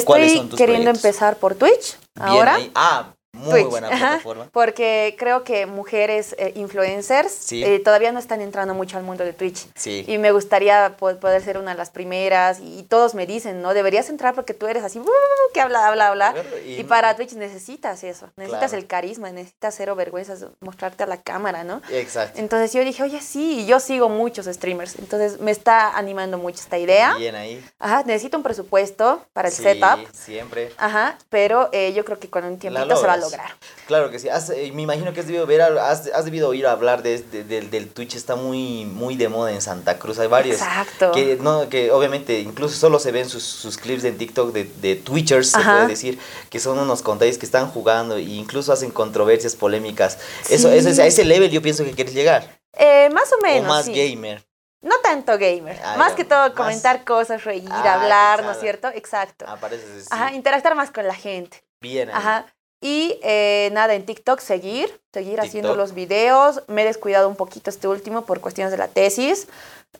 [0.04, 1.04] ¿Cuáles Estoy son tus queriendo proyectos?
[1.04, 2.54] empezar por Twitch Bien ahora.
[2.56, 2.72] ahí.
[2.74, 4.48] Ah, muy Twitch, buena plataforma.
[4.52, 7.64] Porque creo que mujeres eh, influencers Sí.
[7.64, 9.66] eh, todavía no están entrando mucho al mundo de Twitch.
[9.74, 10.04] Sí.
[10.06, 12.60] Y me gustaría po- poder ser una de las primeras.
[12.60, 13.72] Y todos me dicen, ¿no?
[13.72, 15.06] Deberías entrar porque tú eres así, "Uh",
[15.54, 16.34] que habla, habla, habla.
[16.66, 18.28] Y- Y, para Twitch necesitas eso.
[18.36, 18.76] Necesitas Claro.
[18.82, 21.80] el carisma, necesitas cero vergüenzas, mostrarte a la cámara, ¿no?
[21.90, 22.38] Exacto.
[22.38, 24.96] Entonces yo dije, oye, sí, y yo sigo muchos streamers.
[24.98, 27.14] Entonces me está animando mucho esta idea.
[27.16, 27.64] Bien ahí.
[27.78, 30.06] Ajá, necesito un presupuesto para el Sí, setup.
[30.12, 30.70] siempre.
[30.76, 33.21] Ajá, pero eh, yo creo que con un tiempito se va a.
[33.22, 33.52] lograr.
[33.86, 34.28] Claro que sí.
[34.28, 37.44] Has, eh, me imagino que has debido ver, has, has debido oír hablar de, de-
[37.44, 38.14] del- del Twitch.
[38.14, 40.18] Está muy, muy de moda en Santa Cruz.
[40.18, 40.56] Hay varios.
[40.60, 41.12] Exacto.
[41.12, 44.96] Que, no, que obviamente incluso solo se ven sus, sus clips en TikTok de, de
[44.96, 46.18] Twitchers, se puede decir,
[46.50, 50.18] que son unos contadores que están jugando e incluso hacen controversias polémicas.
[50.48, 50.76] Eso, Sí.
[50.76, 52.58] eso es- a ese level yo pienso que quieres llegar.
[52.74, 53.64] Eh, más o menos.
[53.70, 53.92] o más sí.
[53.92, 54.42] gamer.
[54.80, 55.78] No tanto gamer.
[55.84, 58.88] Ah, más que todo más- comentar cosas, reír, Ah, hablar, ¿no es cierto?
[58.88, 59.44] Exacto.
[59.46, 61.62] Así, Ajá, interactuar más con la gente.
[61.80, 62.14] bien ahí.
[62.16, 62.46] Ajá.
[62.82, 66.62] Y eh, nada, en TikTok seguir, seguir haciendo los videos.
[66.66, 69.46] Me he descuidado un poquito este último por cuestiones de la tesis.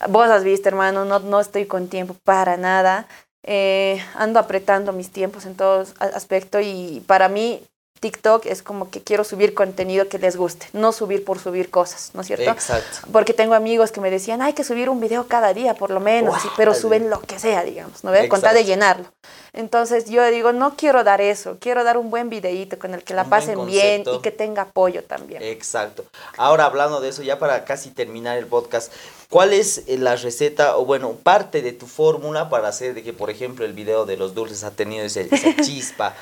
[0.09, 3.07] Vos has visto, hermano, no, no estoy con tiempo para nada.
[3.45, 7.63] Eh, ando apretando mis tiempos en todo a- aspecto y para mí
[8.03, 12.11] TikTok es como que quiero subir contenido que les guste, no subir por subir cosas,
[12.15, 12.51] ¿no es cierto?
[12.51, 13.07] Exacto.
[13.13, 16.01] Porque tengo amigos que me decían, hay que subir un video cada día, por lo
[16.01, 18.29] menos, pero suben lo que sea, digamos, ¿no ves?
[18.29, 19.07] Con tal de llenarlo.
[19.55, 23.15] Entonces yo digo, no quiero dar eso, quiero dar un buen videíto con el que
[23.15, 25.43] la Un pasen bien y que tenga apoyo también.
[25.43, 26.05] Exacto.
[26.37, 28.91] Ahora hablando de eso, ya para casi terminar el podcast,
[29.29, 33.13] ¿cuál es eh, la receta o bueno, parte de tu fórmula para hacer de que,
[33.13, 36.15] por ejemplo, el video de los dulces ha tenido ese- esa chispa?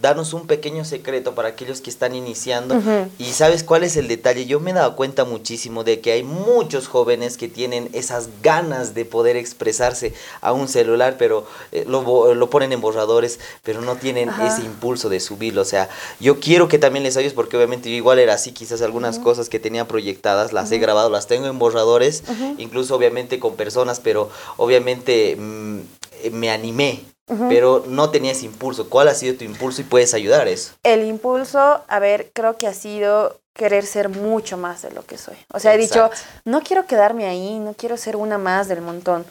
[0.00, 2.80] Danos un pequeño secreto para aquellos que están iniciando.
[3.18, 4.46] Y sabes cuál es el detalle?
[4.46, 8.94] Yo me he dado cuenta muchísimo de que hay muchos jóvenes que tienen esas ganas
[8.94, 13.96] de poder expresarse a un celular, pero eh, lo, lo ponen en borradores, pero no
[13.96, 14.46] tienen Ajá.
[14.46, 15.62] ese impulso de subirlo.
[15.62, 15.88] O sea,
[16.20, 19.48] yo quiero que también les ayudes porque obviamente yo igual era así, quizás algunas cosas
[19.48, 22.22] que tenía proyectadas las he grabado, las tengo en borradores,
[22.58, 25.78] incluso obviamente con personas, pero obviamente mm,
[26.22, 27.13] eh, me animé.
[27.26, 28.90] Pero no tenía ese impulso.
[28.90, 30.74] ¿Cuál ha sido tu impulso y puedes ayudar eso?
[30.82, 35.16] El impulso, a ver, creo que ha sido querer ser mucho más de lo que
[35.16, 35.36] soy.
[35.52, 36.10] O sea, he dicho,
[36.44, 39.24] no quiero quedarme ahí, no quiero ser una más del montón.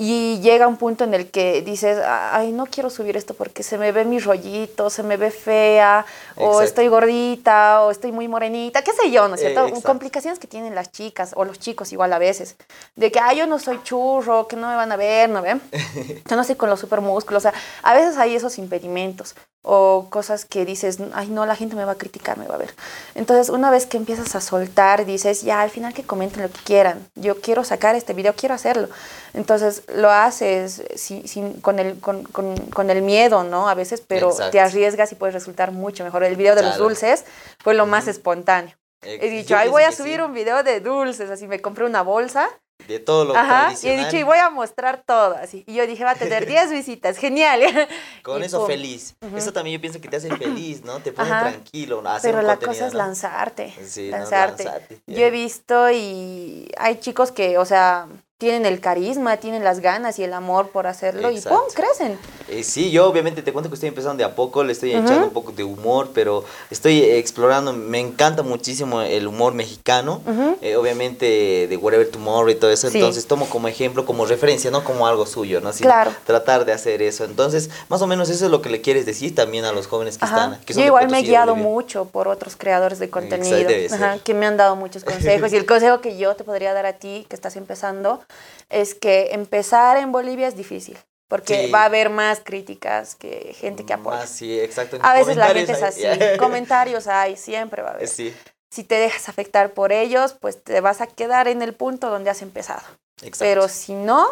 [0.00, 3.78] Y llega un punto en el que dices, ay, no quiero subir esto porque se
[3.78, 6.62] me ve mi rollito, se me ve fea, o Exacto.
[6.62, 9.66] estoy gordita, o estoy muy morenita, qué sé yo, ¿no es Eh, cierto?
[9.66, 9.88] exacto.
[9.88, 12.54] Complicaciones que tienen las chicas o los chicos igual a veces.
[12.94, 15.60] De que, ay, yo no soy churro, que no me van a ver, ¿no ven?
[16.30, 17.44] Yo no estoy con los super músculos.
[17.44, 19.34] O sea, a veces hay esos impedimentos
[19.70, 22.58] o cosas que dices, ay, no, la gente me va a criticar, me va a
[22.58, 22.74] ver.
[23.14, 26.58] Entonces, una vez que empiezas a soltar, dices, ya, al final que comenten lo que
[26.64, 27.06] quieran.
[27.16, 28.88] Yo quiero sacar este video, quiero hacerlo.
[29.34, 33.68] Entonces, lo haces sin, sin- con, el, con, con- con el miedo, ¿no?
[33.68, 34.52] A veces, pero Exacto.
[34.52, 36.24] te arriesgas y puedes resultar mucho mejor.
[36.24, 36.84] El video de los Claro.
[36.84, 37.24] dulces
[37.62, 38.74] fue lo más espontáneo.
[39.02, 42.02] He dicho, pienso voy a subir sí, un video de dulces, así me compré una
[42.02, 42.48] bolsa
[42.86, 44.04] De todo lo Ajá, y he tradicional.
[44.06, 45.64] dicho, y voy a mostrar todo, así.
[45.66, 47.60] Y yo dije, va a tener 10 visitas, genial.
[48.22, 48.66] Con Y eso pum.
[48.68, 49.16] feliz.
[49.36, 51.00] Eso también yo pienso que te hace feliz, ¿no?
[51.00, 51.50] Te pone Ajá.
[51.50, 52.02] tranquilo.
[52.08, 52.98] hacer Pero la cosa es ¿no?
[52.98, 53.74] lanzarte.
[53.84, 54.64] Sí, no, lanzarte.
[54.64, 58.06] lanzarte, Yo he visto y hay chicos que, o sea,
[58.38, 61.58] tienen el carisma, tienen las ganas y el amor por hacerlo y Exacto.
[61.58, 61.74] ¡pum!
[61.74, 62.16] crecen.
[62.48, 65.24] Eh, sí, yo obviamente te cuento que estoy empezando de a poco, le estoy echando
[65.26, 70.22] un poco de humor, pero estoy explorando, me encanta muchísimo el humor mexicano,
[70.62, 72.98] eh, obviamente de Whatever Tomorrow y todo eso, Sí.
[72.98, 75.72] entonces tomo como ejemplo, como referencia, no como algo suyo, ¿no?
[75.72, 76.12] Sino Claro.
[76.24, 77.24] tratar de hacer eso.
[77.24, 80.16] Entonces, más o menos eso es lo que le quieres decir también a los jóvenes
[80.16, 80.44] que Ajá.
[80.44, 80.60] están.
[80.64, 84.20] Que son Yo igual me he guiado mucho por otros creadores de contenido ajá, ser.
[84.22, 85.52] que me han dado muchos consejos.
[85.52, 88.20] y el consejo que yo te podría dar a ti, que estás empezando,
[88.68, 90.98] es que empezar en Bolivia es difícil.
[91.28, 91.70] Porque Sí.
[91.70, 94.20] va a haber más críticas que gente que apoya.
[94.20, 94.98] Más, sí, exacto.
[95.02, 96.02] A veces la gente es así.
[96.38, 98.08] Comentarios hay, siempre va a haber.
[98.08, 98.34] Sí.
[98.70, 102.30] si te dejas afectar por ellos, pues te vas a quedar en el punto donde
[102.30, 102.80] has empezado.
[103.16, 103.38] Exacto.
[103.40, 104.26] Pero si no,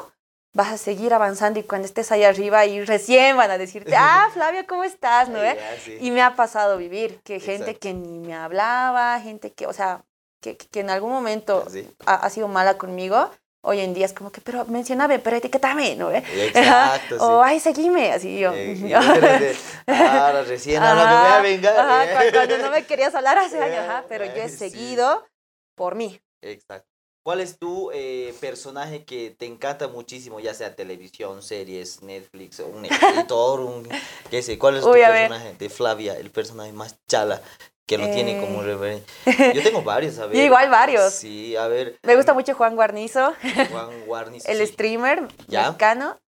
[0.55, 4.29] vas a seguir avanzando y cuando estés ahí arriba y recién van a decirte, ah,
[4.33, 5.29] Flavia, ¿cómo estás?
[5.29, 5.43] ¿No?
[5.43, 5.55] eh?
[5.59, 5.99] Ya, sí.
[6.01, 7.81] Y me ha pasado vivir que gente Exacto.
[7.81, 10.03] que ni me hablaba, gente que, o sea,
[10.41, 11.67] que, que en algún momento
[12.07, 13.31] ha, ha sido mala conmigo,
[13.67, 16.11] hoy en día es como que, pero mencioname, pero etiquetame, ¿no?
[16.13, 16.23] eh?
[16.33, 17.25] Exacto, sí.
[17.25, 18.53] O, ay, seguime, así yo.
[18.55, 19.57] Eh, de,
[19.89, 21.71] Ahora recién que Ajá, me venga.
[21.83, 22.29] ajá, eh.
[22.31, 24.57] cu- cuando no me querías hablar hace años, ajá, pero yo he sí.
[24.57, 25.27] seguido
[25.75, 26.21] por mí.
[26.43, 26.96] Exacto.
[27.27, 32.85] ¿Cuál es tu eh, personaje que te encanta muchísimo, ya sea televisión, series, Netflix, un
[32.85, 33.83] escritor, un
[34.31, 34.57] qué sé?
[34.61, 35.11] ¿Cuál es tu ver.
[35.11, 37.43] personaje de Flavia, el personaje más chala
[37.85, 38.67] que lo tiene como Eh.
[38.67, 39.53] referencia?
[39.55, 40.37] Yo tengo varios, a ver.
[40.37, 41.15] Yo igual varios.
[41.15, 41.99] Sí, a ver.
[42.05, 43.35] Me gusta mucho Juan Guarnizo,
[43.73, 44.45] Juan Guarniz.
[44.49, 44.67] el sí.
[44.73, 45.63] streamer Ya.
[45.63, 46.21] mexicano.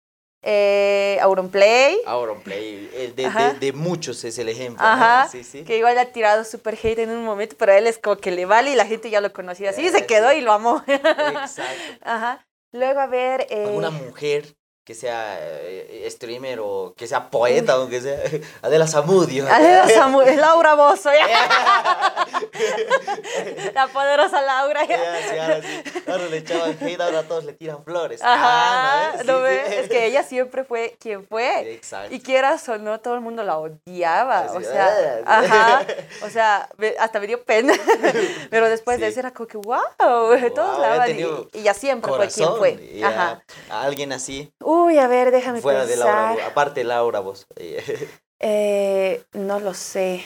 [0.50, 4.82] Eh, Auronplay, Auronplay, el de, de, de muchos es el ejemplo.
[4.82, 4.90] ¿no?
[4.90, 5.64] Ajá, Sí, sí.
[5.66, 8.32] que igual le ha tirado super hate en un momento, pero él es como que
[8.32, 10.54] le vale y la gente ya lo conocía así, y Eh, se quedó y lo
[10.54, 10.82] amó.
[10.88, 11.82] Exacto.
[12.02, 12.48] Ajá.
[12.72, 13.46] Luego, a ver.
[13.50, 14.56] eh, alguna mujer
[14.88, 18.18] que sea eh, streamer o que sea poeta o que sea
[18.62, 19.46] Adela Zamudio.
[19.46, 22.26] Adela Samu- es Laura Bozo, ya.
[23.74, 24.86] la poderosa Laura.
[24.86, 24.98] ya.
[24.98, 26.02] Ya, sí, ahora sí.
[26.08, 28.22] Ahora le echaban hate, ahora todos le tiran flores.
[28.24, 29.34] Ajá, Ah, ¿no?
[29.34, 29.68] ¿no Sí, ves?
[29.68, 29.74] sí.
[29.76, 31.74] Es que ella siempre fue quien fue.
[31.74, 32.16] Exacto.
[32.16, 34.40] Y quieras o no, todo el mundo la odiaba.
[34.46, 35.86] Así, o sea, ah, ajá.
[36.26, 36.70] O sea,
[37.00, 37.74] hasta me dio pena.
[38.50, 39.82] Pero después de eso era como que, wow,
[40.56, 43.02] todos la Y, ya siempre fue quien Corazón, fue.
[43.04, 43.44] Ajá.
[43.70, 44.50] Alguien así,
[44.86, 46.48] Uy, a ver, déjame fuera de Laura, pensar.
[46.52, 47.48] aparte Laura, vos.
[48.40, 50.24] Eh, no lo sé.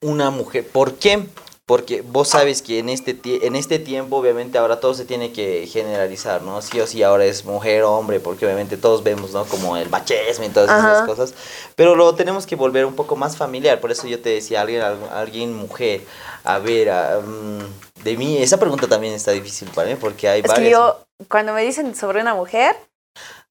[0.00, 0.66] Una mujer.
[0.66, 1.24] ¿Por qué?
[1.64, 3.16] Porque vos sabes que en este,
[3.46, 6.60] en este tiempo, obviamente, ahora todo se tiene que generalizar, ¿no?
[6.60, 9.44] Sí o sí, ahora es mujer hombre, porque obviamente todos vemos, ¿no?
[9.44, 11.06] Como el machismo y todas esas Ajá.
[11.06, 11.34] cosas.
[11.76, 13.80] Pero lo tenemos que volver un poco más familiar.
[13.80, 16.00] Por eso yo te decía, alguien, al- alguien mujer.
[16.42, 16.88] A ver,
[17.22, 20.64] mm, de mí, esa pregunta también está difícil para mí, porque hay Es varias.
[20.64, 20.98] que yo,
[21.28, 22.74] cuando me dicen sobre una mujer,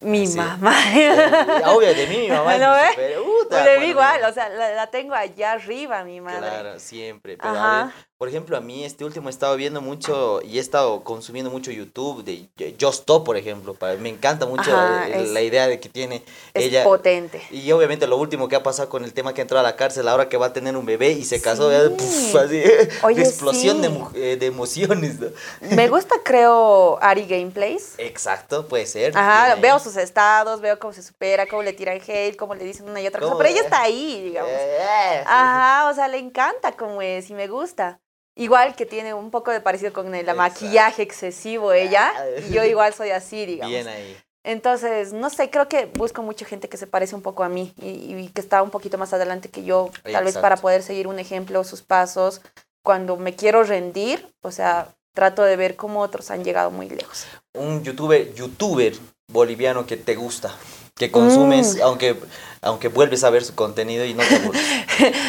[0.01, 0.73] mi mamá.
[0.95, 2.89] Eh, Obvio, de mí mi mamá es ¿Lo mi ves?
[2.91, 6.39] super- Uta, de mí bueno, igual, o sea, la, la tengo allá arriba, mi madre.
[6.39, 7.35] Claro, siempre.
[7.37, 7.85] Pero a Ajá.
[7.85, 11.49] ver, por ejemplo, a mí este último he estado viendo mucho y he estado consumiendo
[11.49, 12.47] mucho YouTube de
[12.79, 13.73] Just Stop, por ejemplo.
[13.73, 16.23] para- Me encanta mucho Ajá, es- la idea de que tiene
[16.53, 16.83] Es ella.
[16.83, 17.41] potente.
[17.49, 20.07] Y obviamente lo último que ha pasado con el tema que entró a la cárcel
[20.07, 22.37] ahora que va a tener un bebé y se casó, Sí.
[22.37, 22.63] así,
[23.03, 23.95] Oye, explosión de, sí.
[24.15, 25.19] eh, de emociones.
[25.19, 25.27] ¿no?
[25.71, 27.93] Me gusta, creo, Ari Gameplays.
[27.97, 29.17] Exacto, puede ser.
[29.17, 32.89] Ajá, veo sus estados, veo cómo se supera, cómo le tiran hate, cómo le dicen
[32.89, 33.65] una y otra cosa, ¿Cómo pero ella es?
[33.65, 34.51] está ahí, digamos.
[34.53, 35.23] Eh.
[35.25, 37.99] Ajá, o sea, le encanta como es y me gusta.
[38.35, 40.37] Igual que tiene un poco de parecido con el Exacto.
[40.37, 42.25] maquillaje excesivo ella, Ah.
[42.47, 43.71] y yo igual soy así, digamos.
[43.73, 44.17] Bien ahí.
[44.45, 47.73] Entonces, no sé, creo que busco mucha gente que se parece un poco a mí
[47.77, 50.61] y, y que está un poquito más adelante que yo, tal vez para Exacto.
[50.61, 52.41] poder seguir un ejemplo, sus pasos.
[52.81, 57.25] Cuando me quiero rendir, o sea, trato de ver cómo otros han llegado muy lejos.
[57.53, 58.93] un youtuber, youtuber
[59.29, 60.53] boliviano que te gusta,
[60.95, 61.81] que consumes, Mm.
[61.83, 62.15] aunque,
[62.61, 64.61] aunque vuelves a ver su contenido y no te aburres.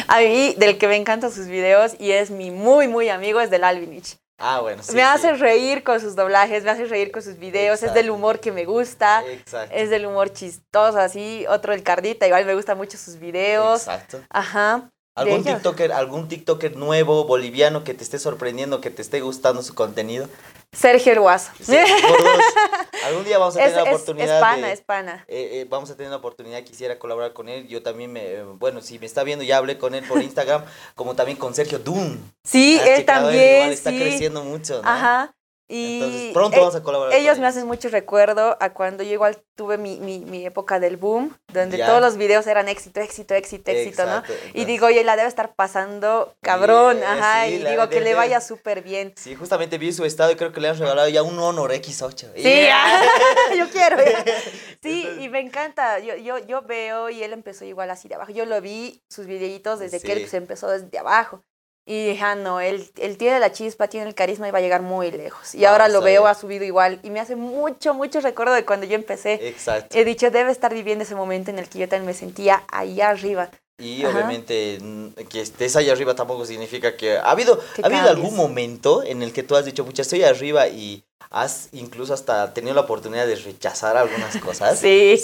[0.07, 3.49] A mí, del que me encantan sus videos y es mi muy, muy amigo, es
[3.49, 4.17] del Alvinich.
[4.43, 4.93] Ah, bueno, sí.
[4.93, 5.07] me sí.
[5.07, 8.51] hace reír con sus doblajes, me hace reír con sus videos, es del humor que
[8.51, 9.73] me gusta, Exacto.
[9.75, 11.45] es del humor chistoso, así.
[11.47, 13.81] Otro, el Cardita, igual me gustan mucho sus videos.
[13.81, 14.19] Exacto.
[14.31, 14.89] Ajá.
[15.13, 15.43] ¿Algún.
[15.43, 20.27] TikToker, algún TikToker nuevo, boliviano, que te esté sorprendiendo, que te esté gustando su contenido?
[20.73, 21.51] Sergio el Guaso.
[21.59, 22.43] Sí, por dos.
[23.05, 24.73] Algún día vamos a es, tener la oportunidad es pana, de...
[24.73, 25.25] es pana.
[25.27, 27.67] eh, eh, vamos a tener la oportunidad, quisiera colaborar con él.
[27.67, 30.63] Yo también me, eh, bueno, si me está viendo, ya hablé con él por Instagram,
[30.95, 32.17] como también con Sergio Doom.
[32.43, 33.99] Sí, ¿Has él también, Igual está sí.
[33.99, 34.89] creciendo mucho, ¿no?
[34.89, 35.33] Ajá.
[35.73, 37.13] Y Entonces, pronto eh, vamos a colaborar.
[37.17, 40.97] ellos me hacen mucho recuerdo a cuando yo igual tuve mi, mi, mi época del
[40.97, 41.85] boom, donde Ya.
[41.87, 44.49] todos los videos eran éxito, éxito, éxito, éxito, Exacto, ¿no?
[44.53, 48.41] Y digo, oye, la debe estar pasando cabrón, ajá, sí, y digo que le vaya
[48.41, 49.13] súper bien.
[49.15, 52.33] Sí, justamente vi su estado y creo que le han regalado ya un Honor X8.
[52.35, 53.01] Sí, Yeah.
[53.57, 53.97] yo quiero.
[54.03, 54.25] ya.
[54.83, 55.99] Sí, Entonces- y me encanta.
[55.99, 58.31] Yo, yo, yo veo y él empezó igual así de abajo.
[58.31, 61.43] Yo lo vi, sus videitos, desde que él pues, empezó desde abajo.
[61.85, 64.61] Y dije, ah, no, él, él tiene la chispa, tiene el carisma y va a
[64.61, 65.55] llegar muy lejos.
[65.55, 66.99] Y ahora Vamos lo a veo, ha subido igual.
[67.03, 69.47] Y me hace mucho, mucho recuerdo de cuando yo empecé.
[69.47, 69.97] Exacto.
[69.97, 73.09] He dicho, debe estar viviendo ese momento en el que yo también me sentía allá
[73.09, 73.49] arriba.
[73.81, 74.13] Y Ajá.
[74.15, 77.17] obviamente mm, que estés allá arriba tampoco significa que...
[77.17, 80.23] ¿Ha habido, Que ¿ha habido algún momento en el que tú has dicho, pucha, estoy
[80.23, 84.79] arriba y has incluso hasta tenido la oportunidad de rechazar algunas cosas?
[84.81, 85.19] Sí.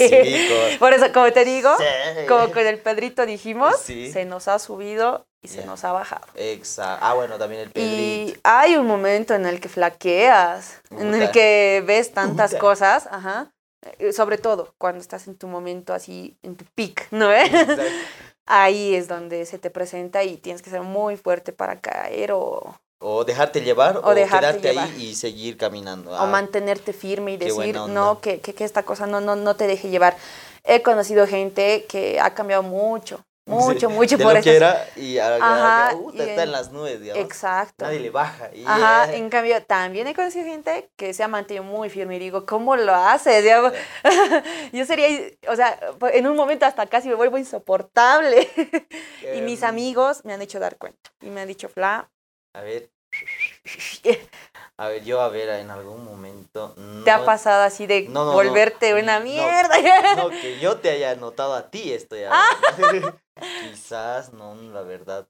[0.80, 2.28] Por eso, como te digo, Sí.
[2.28, 4.12] como con el Pedrito dijimos, Sí.
[4.12, 6.26] se nos ha subido y se nos ha bajado.
[6.36, 7.06] Exacto.
[7.06, 7.94] Ah, bueno, también el Pedrito.
[8.34, 12.60] Y hay un momento en el que flaqueas, en el que ves tantas Puta.
[12.60, 13.52] cosas, ajá.
[14.00, 17.32] eh, Sobre todo cuando estás en tu momento así, en tu peak, ¿no?
[17.32, 17.44] eh?
[17.46, 17.84] Exacto.
[18.48, 22.76] Ahí es donde se te presenta y tienes que ser muy fuerte para caer o,
[23.00, 24.90] O dejarte llevar o, O dejarte quedarte llevar.
[24.90, 26.12] ahí y seguir caminando.
[26.12, 29.56] o Ah, mantenerte firme y decir, no, que, que, que esta cosa no, no, no
[29.56, 30.16] te deje llevar.
[30.64, 35.02] He conocido gente que ha cambiado mucho, mucho, mucho de por lo que estas- era
[35.02, 37.24] y ahora uh, está en las nubes, digamos.
[37.24, 37.86] Exacto.
[37.86, 38.50] Nadie le baja.
[38.54, 42.18] y, Ajá, eh, en cambio, también he conocido gente que se ha mantenido muy firme
[42.18, 43.44] y digo, ¿cómo lo haces?
[43.44, 43.74] Digamos,
[44.74, 45.08] Yo sería,
[45.48, 45.80] o sea,
[46.14, 48.48] en un momento hasta casi me vuelvo insoportable.
[49.36, 51.12] y mis em, amigos me han hecho dar cuenta.
[51.22, 52.10] Y me han dicho, Fla,
[52.54, 52.90] A ver,
[54.80, 56.76] a ver, yo a ver, en algún momento.
[57.04, 58.34] ¿te ha no- pasado así de no, no, no.
[58.34, 60.16] volverte una No, mierda?
[60.16, 62.46] No, que yo te haya notado a ti estoy Ah.
[63.64, 65.28] Quizás, no, la verdad.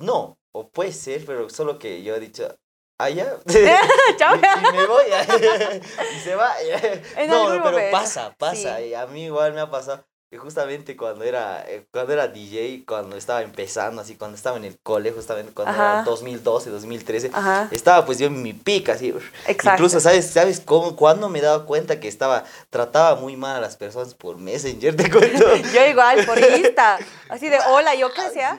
[0.00, 2.56] No, o puede ser, pero solo que yo he dicho,
[3.08, 3.38] ya.
[4.18, 4.36] Chao.
[4.36, 5.04] y, me voy.
[6.16, 6.52] y se va.
[7.28, 8.76] No, no, pero pasa, pasa.
[8.78, 8.84] sí.
[8.88, 12.84] Y a mí igual me ha pasado que justamente cuando era, eh, cuando era DJ,
[12.86, 16.02] cuando estaba empezando, así, cuando estaba en el cole, justamente cuando era Ajá.
[16.04, 19.08] 2012, 2013, Ajá, estaba pues yo en mi pica, así.
[19.48, 19.70] exacto.
[19.72, 20.94] Incluso, ¿sabes, ¿sabes cómo?
[20.94, 24.94] Cuando me he dado cuenta que estaba, trataba muy mal a las personas por Messenger,
[24.94, 25.44] te cuento.
[25.74, 26.98] Yo igual, por Insta.
[27.28, 28.56] Así de, hola, yo qué sea.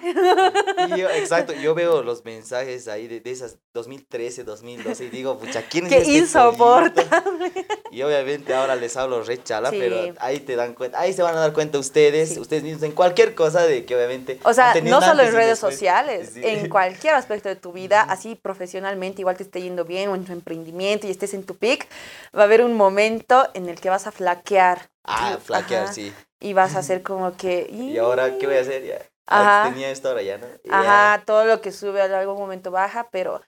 [0.93, 5.37] Y yo, exacto, yo veo los mensajes ahí de, de esas 2013, 2012 y digo,
[5.37, 7.03] pucha, ¿quién es Qué este insoportable.
[7.03, 7.63] pollito?
[7.91, 9.77] Y obviamente ahora les hablo re chala, Sí.
[9.79, 12.39] pero ahí te dan cuenta, ahí se van a dar cuenta ustedes, Sí.
[12.39, 14.39] ustedes mismos, en cualquier cosa de que obviamente...
[14.43, 15.73] O sea, no solo en y redes después.
[15.75, 16.41] sociales, Sí.
[16.43, 20.25] en cualquier aspecto de tu vida, así profesionalmente, igual te esté yendo bien o en
[20.25, 21.87] tu emprendimiento y estés en tu pic,
[22.35, 24.89] va a haber un momento en el que vas a flaquear.
[25.03, 26.13] Ah, Y- flaquear, ajá, sí.
[26.39, 27.67] Y vas a hacer como que...
[27.71, 28.83] ¿Y ahora qué voy a hacer?
[28.85, 28.99] Ya.
[29.27, 29.61] Ajá.
[29.63, 30.47] Antes tenía esto, ahora ya no.
[30.63, 30.79] Ya.
[30.79, 33.41] Ajá, todo lo que sube a algún momento baja, pero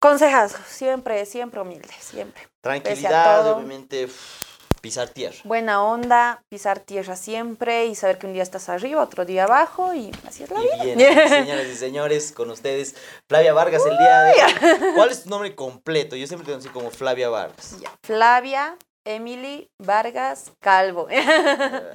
[0.00, 2.42] consejos, siempre, siempre humilde, siempre.
[2.60, 5.36] Tranquilidad, obviamente, uf, pisar tierra.
[5.44, 9.94] Buena onda, pisar tierra siempre y saber que un día estás arriba, otro día abajo
[9.94, 10.82] y así es la vida.
[10.82, 10.98] Bien,
[11.28, 12.94] señoras y señores, con ustedes,
[13.28, 14.92] Flavia Vargas, el día de hoy.
[14.94, 16.16] ¿Cuál es tu nombre completo?
[16.16, 17.76] Yo siempre te conocí como Flavia Vargas.
[17.80, 21.06] Ya, Flavia, Emily, Vargas, Calvo.
[21.10, 21.24] Eh,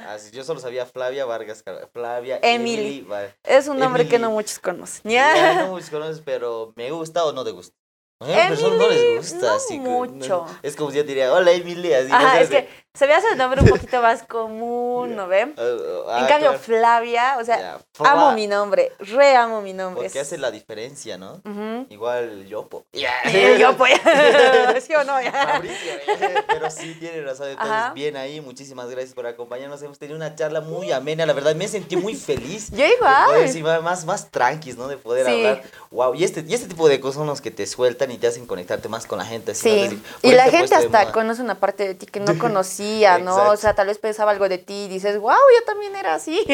[0.07, 2.73] así, yo solo sabía Flavia Vargas, Car- Flavia Emily.
[2.81, 5.01] Emily Var- Es un nombre que no muchos conocen.
[5.11, 7.75] Ya no muchos conoces, pero ¿me gusta o no te gusta?
[8.23, 10.45] A personas no Emily, les gusta, no así que- mucho.
[10.61, 12.09] Es como si yo te diría, hola Emily, así.
[12.11, 15.55] Ajá, es que se me hace el nombre un poquito más común, ¿no ven?
[15.57, 15.61] ah,
[16.09, 16.59] ah, En cambio, claro.
[16.63, 20.03] Flavia, o sea, amo mi nombre, re amo mi nombre.
[20.03, 21.41] Porque es- hace la diferencia, ¿no?
[21.89, 22.85] Igual yo, po.
[22.91, 23.01] Y
[23.59, 23.93] yo pues,
[24.85, 25.13] ¿sí o no?
[25.13, 27.49] Fabricio, eh, pero sí tiene razón.
[27.49, 27.93] Entonces, Ajá.
[27.93, 29.81] bien ahí, muchísimas gracias por acompañarnos.
[29.81, 32.69] Hemos tenido una charla muy amena, la verdad, me sentí muy feliz.
[32.71, 33.25] Yo de igual.
[33.25, 34.87] poder, sí, más, más, más tranquis, ¿no?
[34.87, 35.31] De poder Sí.
[35.31, 35.63] hablar.
[35.91, 38.27] Wow, y este, y este tipo de cosas son los que te sueltan y te
[38.27, 39.53] hacen conectarte más con la gente.
[39.55, 43.49] Sí, Decir, y la gente hasta conoce una parte de ti que no conocía, ¿no?
[43.49, 46.45] O sea, tal vez pensaba algo de ti y dices, wow, yo también era así.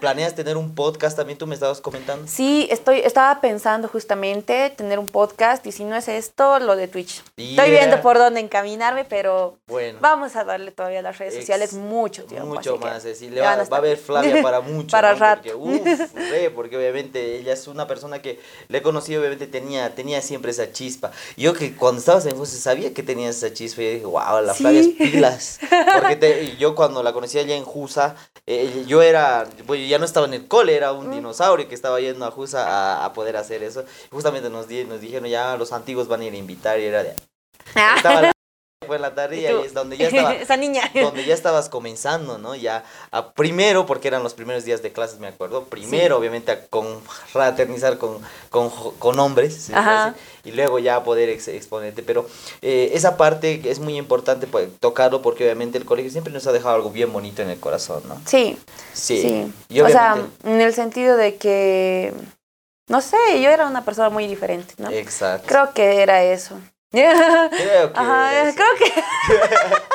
[0.00, 1.38] ¿Planeas tener un podcast también?
[1.38, 2.26] Tú me estabas comentando.
[2.28, 6.88] Sí, estoy, estaba pensando justamente tener un podcast y si no es esto, lo de
[6.88, 7.22] Twitch.
[7.36, 7.64] Estoy Yeah.
[7.80, 9.98] viendo por dónde encaminarme, pero Bueno.
[10.00, 12.46] vamos a darle todavía a las redes Ex- sociales mucho tiempo.
[12.46, 14.90] Mucho más, es decir, le va, van a va a haber Flavia para mucho.
[14.92, 15.18] Para ¿no?
[15.18, 15.42] rato.
[15.42, 19.94] Porque, uf, re, porque obviamente ella es una persona que le he conocido, obviamente tenía,
[19.94, 21.12] tenía siempre esa chispa.
[21.36, 24.54] Yo que cuando estabas en José sabía que tenías esa chispa y dije, wow, la
[24.54, 24.66] Sí.
[24.76, 25.58] Es pilas.
[26.00, 28.14] Porque te- yo cuando la conocí allá en Jusa,
[28.46, 31.12] eh, yo era, pues ya no estaba en el cole, era un Mm.
[31.12, 33.84] dinosaurio que estaba yendo a Jusa a, a poder hacer eso.
[34.10, 37.02] Justamente nos, di- nos dijeron, ya los antiguos van a ir a invitar y era
[37.02, 37.14] de...
[37.96, 38.32] Estaba la,
[38.84, 40.82] fue la tarde y ahí es donde ya estaba Esa niña.
[40.94, 42.54] donde ya estabas comenzando, ¿no?
[42.54, 46.66] Ya a primero, porque eran los primeros días de clases, me acuerdo, primero obviamente a
[46.66, 48.18] confraternizar con,
[48.50, 49.70] con, con hombres,
[50.44, 52.26] y luego ya poder ex- exponerte, pero
[52.60, 56.52] eh, esa parte es muy importante pues, tocarlo porque obviamente el colegio siempre nos ha
[56.52, 58.20] dejado algo bien bonito en el corazón, ¿no?
[58.26, 58.58] Sí,
[58.92, 59.22] Sí.
[59.22, 59.52] sí.
[59.70, 62.12] Y o sea, en el sentido de que,
[62.88, 64.90] no sé, yo era una persona muy diferente, ¿no?
[64.90, 65.46] Exacto.
[65.48, 66.58] Creo que era eso.
[66.92, 69.82] Creo que Ajá, creo que.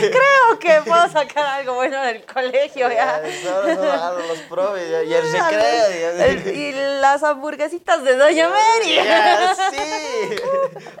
[0.00, 3.22] creo que puedo sacar algo bueno del colegio ya.
[3.22, 6.52] Ya, los profes ya, y el recreo.
[6.54, 8.94] y las hamburguesitas de Doña Mary.
[8.94, 10.36] Ya, sí.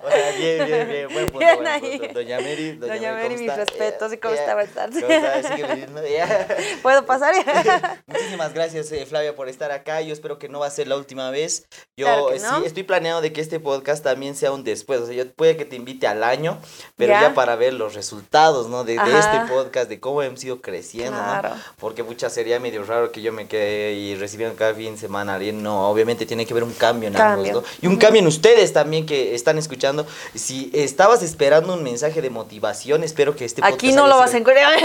[0.02, 1.08] O sea, bien, bien, bien.
[1.12, 2.10] Buen punto, Bien buen ahí.
[2.12, 2.72] Doña Mary.
[2.72, 3.56] Doña, Doña Mary, Mary, ¿cómo mis está?
[3.64, 4.12] respetos.
[4.12, 4.56] ¿Y cómo está?
[4.74, 5.02] Tardes.
[5.02, 6.08] ¿Cómo está?
[6.08, 6.48] Ya.
[6.82, 7.34] ¿Puedo pasar?
[8.06, 10.00] Muchísimas gracias, eh, Flavia, por estar acá.
[10.00, 11.66] Yo espero que no va a ser la última vez.
[11.96, 12.60] Yo Claro que eh, no.
[12.60, 15.00] sí estoy planeando de que este podcast también sea un después.
[15.00, 16.58] O sea, yo puede que te invite al año,
[16.96, 17.34] pero ya, Ya.
[17.34, 18.84] para ver los resultados, ¿no?
[18.84, 21.50] De, este podcast, de cómo hemos ido creciendo, Claro.
[21.50, 21.56] ¿no?
[21.78, 25.34] Porque mucha sería medio raro que yo me quede y recibiendo cada fin de semana
[25.34, 25.62] alguien.
[25.62, 27.50] No, obviamente tiene que haber un cambio en Cambio.
[27.58, 27.68] ambos, ¿no?
[27.82, 30.06] Y un cambio en ustedes también que están escuchando.
[30.34, 34.32] Si estabas esperando un mensaje de motivación, espero que este podcast Aquí no lo vas
[34.34, 34.72] a encontrar.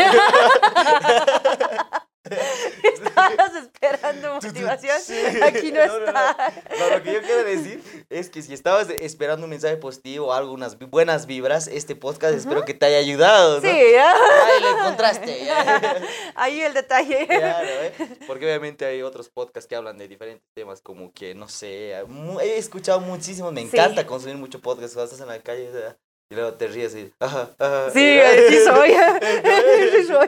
[2.84, 4.98] Estabas esperando motivación.
[5.44, 6.06] Aquí no, No, no, no.
[6.08, 6.54] está.
[6.80, 10.34] No, lo que yo quiero decir es que si estabas esperando un mensaje positivo o
[10.34, 13.70] algo, unas buenas vibras, este podcast espero que te haya ayudado, ¿no?
[13.70, 14.14] Sí, ya.
[14.14, 15.46] Ay, lo encontraste.
[15.46, 16.02] ya.
[16.36, 17.28] Ahí el detalle.
[17.28, 17.94] Claro, ¿eh?
[18.28, 21.94] Porque obviamente hay otros podcasts que hablan de diferentes temas, como que, no sé,
[22.42, 23.68] he escuchado muchísimos, me Sí.
[23.68, 25.98] encanta consumir mucho podcast cuando estás en la calle o sea,
[26.30, 27.92] y luego te ríes y, ajá, ajá.
[27.92, 28.92] Sí, y- sí soy.
[29.96, 30.28] Sí soy.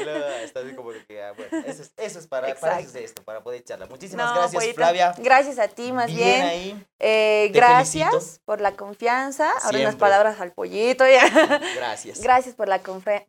[0.00, 2.80] Y luego estás así como que, ah, bueno, eso es, eso es para, para eso
[2.80, 2.98] es Exacto.
[3.04, 3.88] esto, para poder charlar.
[3.88, 5.14] Muchísimas No, gracias, Flavia.
[5.18, 6.42] Gracias a ti, más bien.
[6.42, 6.86] ahí.
[6.98, 8.42] Eh, gracias felicito.
[8.44, 9.50] por la confianza.
[9.62, 11.04] Ahora unas palabras al pollito.
[11.08, 11.26] ya.
[11.76, 12.20] Gracias.
[12.20, 12.80] Gracias por la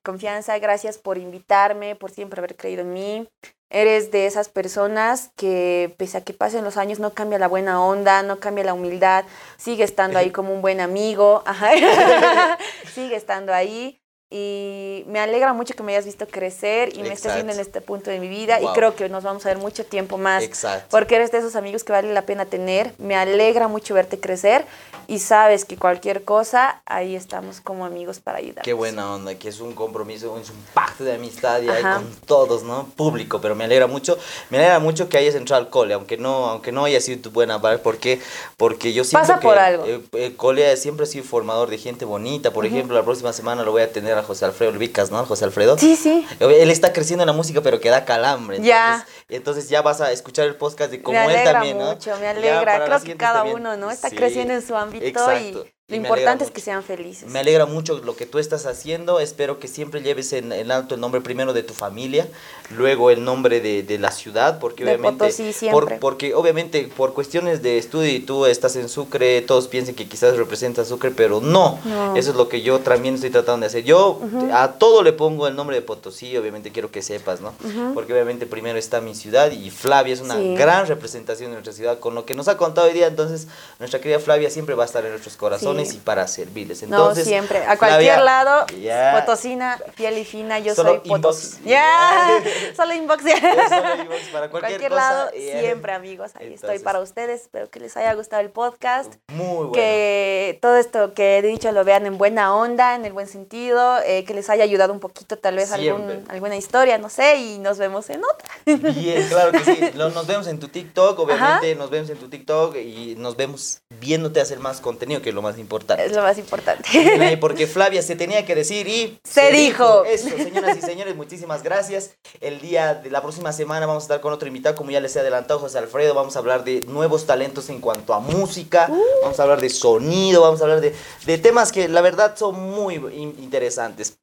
[0.04, 3.30] confianza, gracias por invitarme, por siempre haber creído en mí.
[3.74, 7.82] Eres de esas personas que pese a que pasen los años no cambia la buena
[7.82, 9.24] onda, no cambia la humildad,
[9.58, 11.72] sigue estando ahí como un buen amigo, ajá.
[12.94, 14.01] sigue estando ahí
[14.34, 17.80] y me alegra mucho que me hayas visto crecer y me estés viendo en Exacto.
[17.80, 18.70] este punto de mi vida Wow.
[18.72, 20.88] y creo que nos vamos a ver mucho tiempo más Exacto.
[20.90, 22.94] porque eres de esos amigos que vale la pena tener.
[22.98, 24.66] Me alegra mucho verte crecer
[25.08, 28.64] y sabes que cualquier cosa, ahí estamos como amigos para ayudar.
[28.64, 32.10] Qué buena onda, que es un compromiso, es un pacto de amistad y ahí con
[32.26, 32.86] todos, ¿no?
[32.96, 34.18] Público, pero me alegra mucho,
[34.50, 37.32] me alegra mucho que hayas entrado al cole, aunque no, aunque no haya sido tu
[37.32, 38.22] buena parte, ¿por qué?
[38.56, 39.84] Porque yo siento Pasa que por algo.
[39.86, 43.64] eh, el cole siempre ha sido formador de gente bonita, por ejemplo, la próxima semana
[43.64, 45.26] lo voy a tener a José Alfredo Vicas, ¿no?
[45.26, 45.78] José Alfredo.
[45.78, 46.26] Sí, sí.
[46.40, 48.58] Él está creciendo en la música, pero que da calambre.
[48.58, 49.06] Entonces, Ya.
[49.30, 51.92] Entonces ya vas a escuchar el podcast de como me él alegra también, ¿no?
[51.92, 52.60] mucho, me alegra.
[52.64, 53.58] para la Creo que cada también.
[53.58, 53.92] uno, ¿no?
[53.92, 55.66] Está Sí, creciendo en su ámbito exacto.
[55.66, 57.30] Y lo importante es que sean felices.
[57.30, 59.20] Me alegra mucho lo que tú estás haciendo.
[59.20, 62.28] Espero que siempre lleves en, en alto el nombre primero de tu familia,
[62.70, 67.14] luego el nombre de, de la ciudad, porque De obviamente, Potosí por- porque obviamente por
[67.14, 71.42] cuestiones de estudio y tú estás en Sucre, todos piensan que quizás representas Sucre, pero
[71.42, 71.80] no.
[71.86, 72.16] No.
[72.16, 73.84] Eso es lo que yo también estoy tratando de hacer.
[73.84, 74.20] Yo
[74.54, 77.54] a todo le pongo el nombre de Potosí, obviamente quiero que sepas, ¿no?
[77.94, 80.56] Porque obviamente primero está mi ciudad y Flavia es una Sí.
[80.56, 83.08] gran representación de nuestra ciudad con lo que nos ha contado hoy día.
[83.08, 83.48] Entonces,
[83.80, 85.81] nuestra querida Flavia siempre va a estar en nuestros corazones Sí.
[85.94, 86.82] Y para servirles.
[86.84, 87.60] no, Entonces, siempre.
[87.60, 89.20] A Flavia, cualquier lado, ya.
[89.20, 91.60] potosina, fiel y fina, yo Solo soy inbox.
[91.64, 92.42] Ya,
[92.76, 93.24] solo inbox.
[93.24, 97.42] solo inbox para cualquier, Cualquier cosa, lado, siempre amigos, ahí estoy para ustedes.
[97.42, 99.14] Espero que les haya gustado el podcast.
[99.30, 99.72] Muy bueno.
[99.72, 104.00] Que todo esto que he dicho lo vean en buena onda, en el buen sentido,
[104.06, 107.60] eh, que les haya ayudado un poquito, tal vez algún, alguna historia, no sé, y
[107.60, 108.92] nos vemos en otra.
[108.92, 109.80] Bien, claro que sí.
[109.96, 114.42] Nos vemos en tu TikTok, obviamente nos vemos en tu TikTok y nos vemos viéndote
[114.42, 115.71] hacer más contenido, que es lo más importante.
[116.06, 117.38] Es lo más importante.
[117.40, 120.04] Porque Flavia se tenía que decir y Se dijo.
[120.06, 122.12] Eso, señoras y señores, muchísimas gracias.
[122.40, 125.16] El día de la próxima semana vamos a estar con otro invitado, como ya les
[125.16, 126.14] he adelantado, José Alfredo.
[126.14, 129.02] Vamos a hablar de nuevos talentos en cuanto a música, Uh.
[129.24, 130.94] vamos a hablar de sonido, vamos a hablar de,
[131.26, 134.18] de temas que la verdad son muy in- interesantes.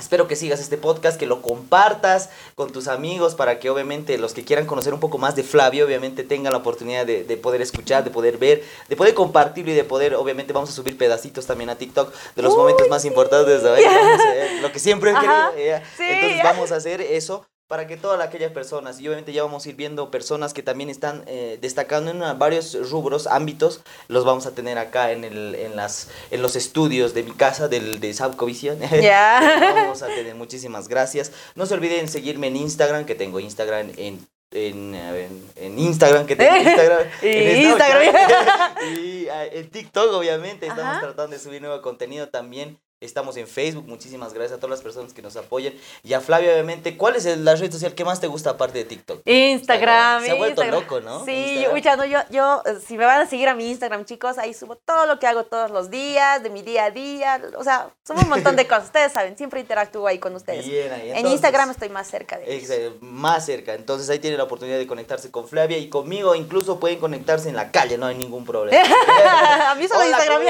[0.00, 4.32] Espero que sigas este podcast, que lo compartas con tus amigos para que obviamente los
[4.32, 7.60] que quieran conocer un poco más de Flavio, obviamente tengan la oportunidad de, de poder
[7.62, 11.46] escuchar, de poder ver, de poder compartirlo y de poder, obviamente vamos a subir pedacitos
[11.46, 13.84] también a TikTok de los Uy, momentos más importantes, ¿sabes?
[13.84, 15.52] Vamos a lo que siempre he querido.
[15.56, 16.02] eh, sí.
[16.08, 19.68] Entonces vamos a hacer eso para que todas aquellas personas, y obviamente ya vamos a
[19.68, 24.56] ir viendo personas que también están eh, destacando en varios rubros, ámbitos, los vamos a
[24.56, 28.80] tener acá en, el, en, las, en los estudios de mi casa, del, de Sabcovisión.
[29.00, 29.72] Ya.
[29.76, 31.30] vamos a tener muchísimas gracias.
[31.54, 34.26] No se olviden seguirme en Instagram, que tengo Instagram en...
[34.52, 37.06] En, en, en Instagram, que tengo Instagram.
[37.22, 38.14] Y en Instagram.
[38.96, 41.00] y ah, en TikTok, obviamente, estamos Ajá.
[41.02, 42.80] tratando de subir nuevo contenido también.
[43.02, 45.72] Estamos en Facebook, muchísimas gracias a todas las personas que nos apoyan.
[46.02, 48.84] Y a Flavia, obviamente, ¿cuál es la red social que más te gusta aparte de
[48.84, 49.22] TikTok?
[49.26, 50.22] Instagram.
[50.22, 50.82] Se ha vuelto Instagram.
[50.82, 51.24] loco, ¿no?
[51.24, 54.52] Sí, ya no, yo, yo, si me van a seguir a mi Instagram, chicos, ahí
[54.52, 57.88] subo todo lo que hago todos los días, de mi día a día, o sea,
[58.06, 60.66] subo un montón de cosas, ustedes saben, siempre interactúo ahí con ustedes.
[60.66, 61.12] Bien ahí.
[61.12, 62.96] en Instagram estoy más cerca de ellos.
[63.00, 63.72] más cerca.
[63.72, 66.34] Entonces ahí tienen la oportunidad de conectarse con Flavia y conmigo.
[66.34, 68.76] Incluso pueden conectarse en la calle, no hay ningún problema.
[69.70, 70.42] a mí solo Hola, Instagram.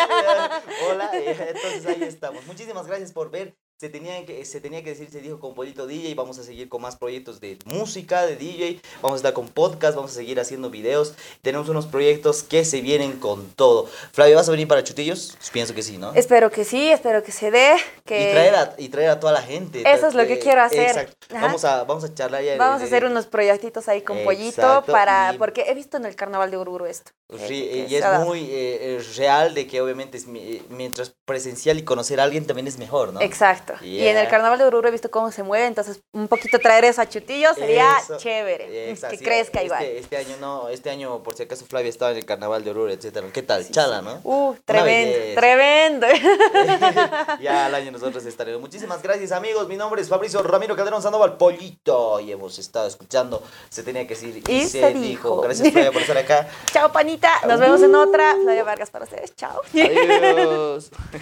[0.90, 2.39] Hola, eh, entonces ahí estamos.
[2.46, 3.54] Muchísimas gracias por ver.
[3.80, 6.14] Se tenía, que, se tenía que decir, se dijo con Pollito DJ.
[6.14, 8.78] Vamos a seguir con más proyectos de música, de DJ.
[9.00, 11.14] Vamos a estar con podcast, vamos a seguir haciendo videos.
[11.40, 13.86] Tenemos unos proyectos que se vienen con todo.
[14.12, 15.34] Flavia, ¿vas a venir para Chutillos?
[15.50, 16.12] Pienso que sí, ¿no?
[16.12, 17.74] Espero que sí, espero que se dé,
[18.04, 19.82] que Y, traer a, y traer a toda la gente.
[19.90, 20.80] Eso es lo que quiero hacer.
[20.90, 21.16] Exacto.
[21.34, 21.46] Ajá.
[21.46, 22.52] Vamos a, vamos a charlar ya.
[22.52, 26.04] de- vamos a hacer unos proyectitos ahí con Pollito para, y- porque he visto en
[26.04, 27.12] el carnaval de Ururu esto.
[27.46, 32.24] Sí, y es muy eh, real de que obviamente eh, mientras presencial y conocer a
[32.24, 33.20] alguien también es mejor, ¿no?
[33.20, 33.74] Exacto.
[33.82, 36.84] Y en el carnaval de Oruro he visto cómo se mueve, entonces un poquito traer
[36.84, 38.16] eso a Chutillo sería Eso.
[38.18, 38.90] chévere.
[38.90, 39.84] Exacto, que sí, crezca este, igual.
[39.84, 42.90] Este año no, este año por si acaso Flavia estaba en el carnaval de Oruro,
[42.90, 43.28] etcétera.
[43.32, 43.70] ¿Qué tal?
[43.70, 44.20] Chala, ¿no?
[44.24, 46.06] Uh, tremendo, tremendo.
[47.40, 48.60] ya al año nosotros estaremos.
[48.60, 49.68] Muchísimas gracias amigos.
[49.68, 53.40] Mi nombre es Fabricio Ramiro Calderón Sandoval Pollito y hemos estado escuchando.
[53.68, 55.40] Se tenía que decir y, Y se, dijo.
[55.42, 56.48] Gracias Flavia por estar acá.
[56.72, 57.30] Chao, panita.
[57.46, 58.34] Nos vemos en otra.
[58.42, 59.36] Flavia Vargas para ustedes.
[59.36, 59.60] Chao.
[59.72, 60.90] Adiós.